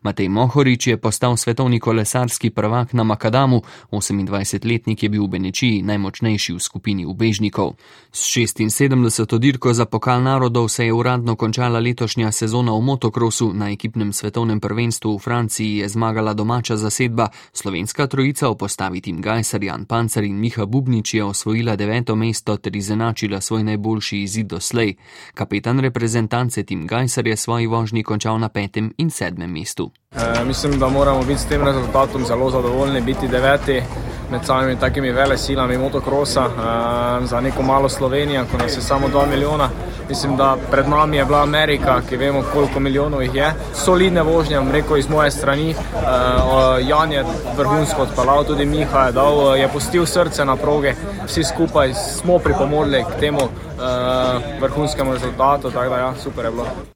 Matej 0.04 0.30
Mohorič 0.30 0.88
je 0.88 0.98
postal 0.98 1.38
svetovni 1.38 1.80
kolesarski 1.80 2.50
prvak 2.50 2.94
na 2.94 3.04
Makadamu, 3.04 3.62
28-letnik 3.92 5.04
je 5.04 5.10
bil 5.10 5.26
v 5.26 5.28
Benečiji 5.28 5.82
najmočnejši 5.82 6.54
v 6.54 6.60
skupini 6.60 7.06
ubežnikov. 7.06 7.76
S 8.12 8.38
76. 8.38 9.40
dirko 9.40 9.74
za 9.74 9.86
pokal 9.86 10.22
narodov 10.22 10.70
se 10.70 10.86
je 10.86 10.94
uradno 10.94 11.36
končala 11.36 11.80
letošnja 11.80 12.32
sezona 12.32 12.72
v 12.72 12.82
motokrosu, 12.82 13.54
na 13.54 13.72
ekipnem 13.72 14.14
svetovnem 14.14 14.60
prvenstvu 14.60 15.18
v 15.18 15.20
Franciji 15.20 15.78
je 15.78 15.90
zmagala 15.90 16.34
domača 16.34 16.78
zasedba, 16.78 17.30
slovenska 17.54 18.08
trojica 18.08 18.50
v 18.50 18.56
postavi 18.56 19.02
Tim 19.02 19.22
Gajser, 19.22 19.64
Jan 19.64 19.86
Pancer 19.86 20.24
in 20.24 20.40
Miha 20.40 20.66
Bubnič 20.66 21.14
je 21.14 21.24
osvojila 21.24 21.76
deveto 21.76 22.16
mesto 22.16 22.58
ter 22.58 22.76
izenačila 22.76 23.42
svoj 23.42 23.64
najboljši 23.64 24.22
izid 24.22 24.48
doslej. 24.48 24.96
Kapetan 25.34 25.80
reprezentance 25.80 26.64
Tim 26.64 26.88
Gajser 26.88 27.28
je 27.28 27.38
svoji 27.38 27.68
vožnji 27.68 28.04
končal 28.04 28.40
na 28.40 28.50
petem 28.50 28.94
in 28.98 29.10
sedmem 29.10 29.55
mestu. 29.60 29.92
E, 30.16 30.44
mislim, 30.46 30.80
da 30.80 30.90
moramo 30.90 31.24
biti 31.24 31.42
s 31.42 31.46
tem 31.46 31.64
rezultatom 31.64 32.26
zelo 32.26 32.50
zadovoljni, 32.50 33.02
biti 33.02 33.28
deveti 33.28 33.82
med 34.32 34.46
samimi 34.46 34.80
takimi 34.80 35.12
vele 35.12 35.38
silami 35.38 35.78
motokrosa 35.78 36.46
e, 36.46 37.26
za 37.26 37.42
neko 37.42 37.62
malo 37.64 37.90
Slovenijo, 37.90 38.46
ko 38.52 38.58
nas 38.58 38.78
je 38.78 38.82
samo 38.82 39.08
2 39.08 39.30
milijona. 39.30 39.70
Mislim, 40.10 40.38
da 40.38 40.58
pred 40.72 40.90
nami 40.90 41.18
je 41.18 41.26
bila 41.26 41.42
Amerika, 41.42 42.02
ki 42.10 42.18
vemo, 42.18 42.44
koliko 42.54 42.80
milijonov 42.80 43.24
jih 43.24 43.36
je. 43.36 43.54
Solidne 43.74 44.24
vožnje, 44.24 44.62
rekel 44.72 44.98
iz 44.98 45.10
moje 45.10 45.32
strani. 45.32 45.70
E, 45.72 45.76
Jan 46.88 47.12
je 47.12 47.26
vrhunsko 47.58 48.02
odpeljal, 48.02 48.44
tudi 48.44 48.66
Miha 48.66 49.06
je 49.06 49.12
dal, 49.12 49.58
je 49.58 49.68
pustil 49.68 50.06
srce 50.06 50.46
na 50.46 50.56
proge. 50.56 50.94
Vsi 51.26 51.44
skupaj 51.44 51.94
smo 51.94 52.40
pripomogli 52.40 53.04
k 53.04 53.20
temu 53.20 53.42
e, 53.42 53.48
vrhunskemu 54.62 55.14
rezultatu, 55.14 55.72
tako 55.72 55.90
da 55.90 55.98
ja, 55.98 56.14
super 56.24 56.46
je 56.46 56.52
bilo. 56.52 56.95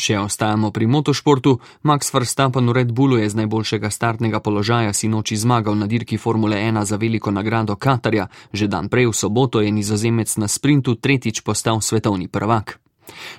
Še 0.00 0.16
ostajamo 0.16 0.72
pri 0.72 0.88
motošportu. 0.88 1.60
Max 1.84 2.08
Verstappen 2.08 2.64
v 2.72 2.72
Red 2.72 2.90
Bullu 2.96 3.20
je 3.20 3.28
z 3.28 3.36
najboljšega 3.44 3.92
startnega 3.92 4.40
položaja 4.40 4.96
sinoči 4.96 5.36
zmagal 5.36 5.76
na 5.76 5.84
dirki 5.84 6.16
Formule 6.16 6.56
1 6.56 6.88
za 6.88 6.96
veliko 6.96 7.28
nagrado 7.28 7.76
Katarja, 7.76 8.32
že 8.48 8.64
dan 8.64 8.88
prej 8.88 9.12
v 9.12 9.18
soboto 9.20 9.60
je 9.60 9.68
nizozemec 9.68 10.32
na 10.40 10.48
sprintu 10.48 10.96
tretjič 10.96 11.44
postal 11.44 11.84
svetovni 11.84 12.32
prvak. 12.32 12.80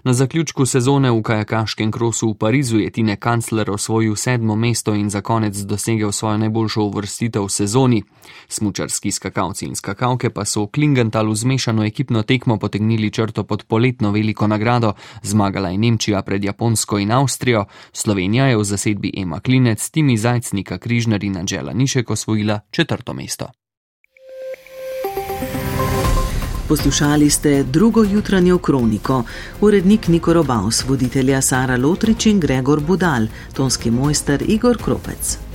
Na 0.04 0.14
zaključku 0.14 0.66
sezone 0.66 1.12
v 1.12 1.22
kajakaškem 1.22 1.92
krosu 1.92 2.30
v 2.30 2.34
Parizu 2.34 2.80
je 2.80 2.90
Tine 2.90 3.16
Kancler 3.16 3.72
osvojil 3.72 4.16
sedmo 4.16 4.56
mesto 4.56 4.94
in 4.94 5.10
za 5.10 5.22
konec 5.22 5.58
dosegel 5.58 6.12
svojo 6.12 6.38
najboljšo 6.38 6.82
uvrstitev 6.82 7.44
v 7.44 7.50
sezoni. 7.50 8.04
Smučarski 8.48 9.12
skakalci 9.12 9.66
in 9.66 9.76
skakalke 9.76 10.30
pa 10.30 10.46
so 10.46 10.64
v 10.64 10.68
Klingentalu 10.68 11.36
zmešano 11.36 11.86
ekipno 11.86 12.24
tekmo 12.24 12.58
potegnili 12.58 13.12
črto 13.12 13.44
pod 13.44 13.64
poletno 13.64 14.12
veliko 14.12 14.48
nagrado, 14.48 14.94
zmagala 15.24 15.70
je 15.70 15.78
Nemčija 15.78 16.22
pred 16.22 16.44
Japonsko 16.44 17.00
in 17.00 17.12
Avstrijo, 17.12 17.66
Slovenija 17.94 18.48
je 18.48 18.58
v 18.58 18.64
zasedbi 18.64 19.14
Ema 19.18 19.40
Klinec, 19.40 19.90
Timi 19.90 20.18
Zajcnika 20.18 20.78
Križnar 20.78 21.24
in 21.24 21.38
Anžela 21.38 21.74
Nišek 21.74 22.10
osvojila 22.12 22.60
četrto 22.72 23.14
mesto. 23.14 23.61
Poslušali 26.72 27.30
ste 27.30 27.64
drugo 27.64 28.04
jutranjo 28.04 28.58
kroniko. 28.58 29.24
Urednik 29.62 30.08
Niko 30.08 30.34
Robaus, 30.34 30.84
voditelja 30.88 31.42
Sara 31.42 31.78
Lotrič 31.78 32.26
in 32.26 32.40
Gregor 32.40 32.80
Budal, 32.80 33.28
tonski 33.54 33.92
mojster 33.92 34.44
Igor 34.48 34.78
Kropec. 34.78 35.51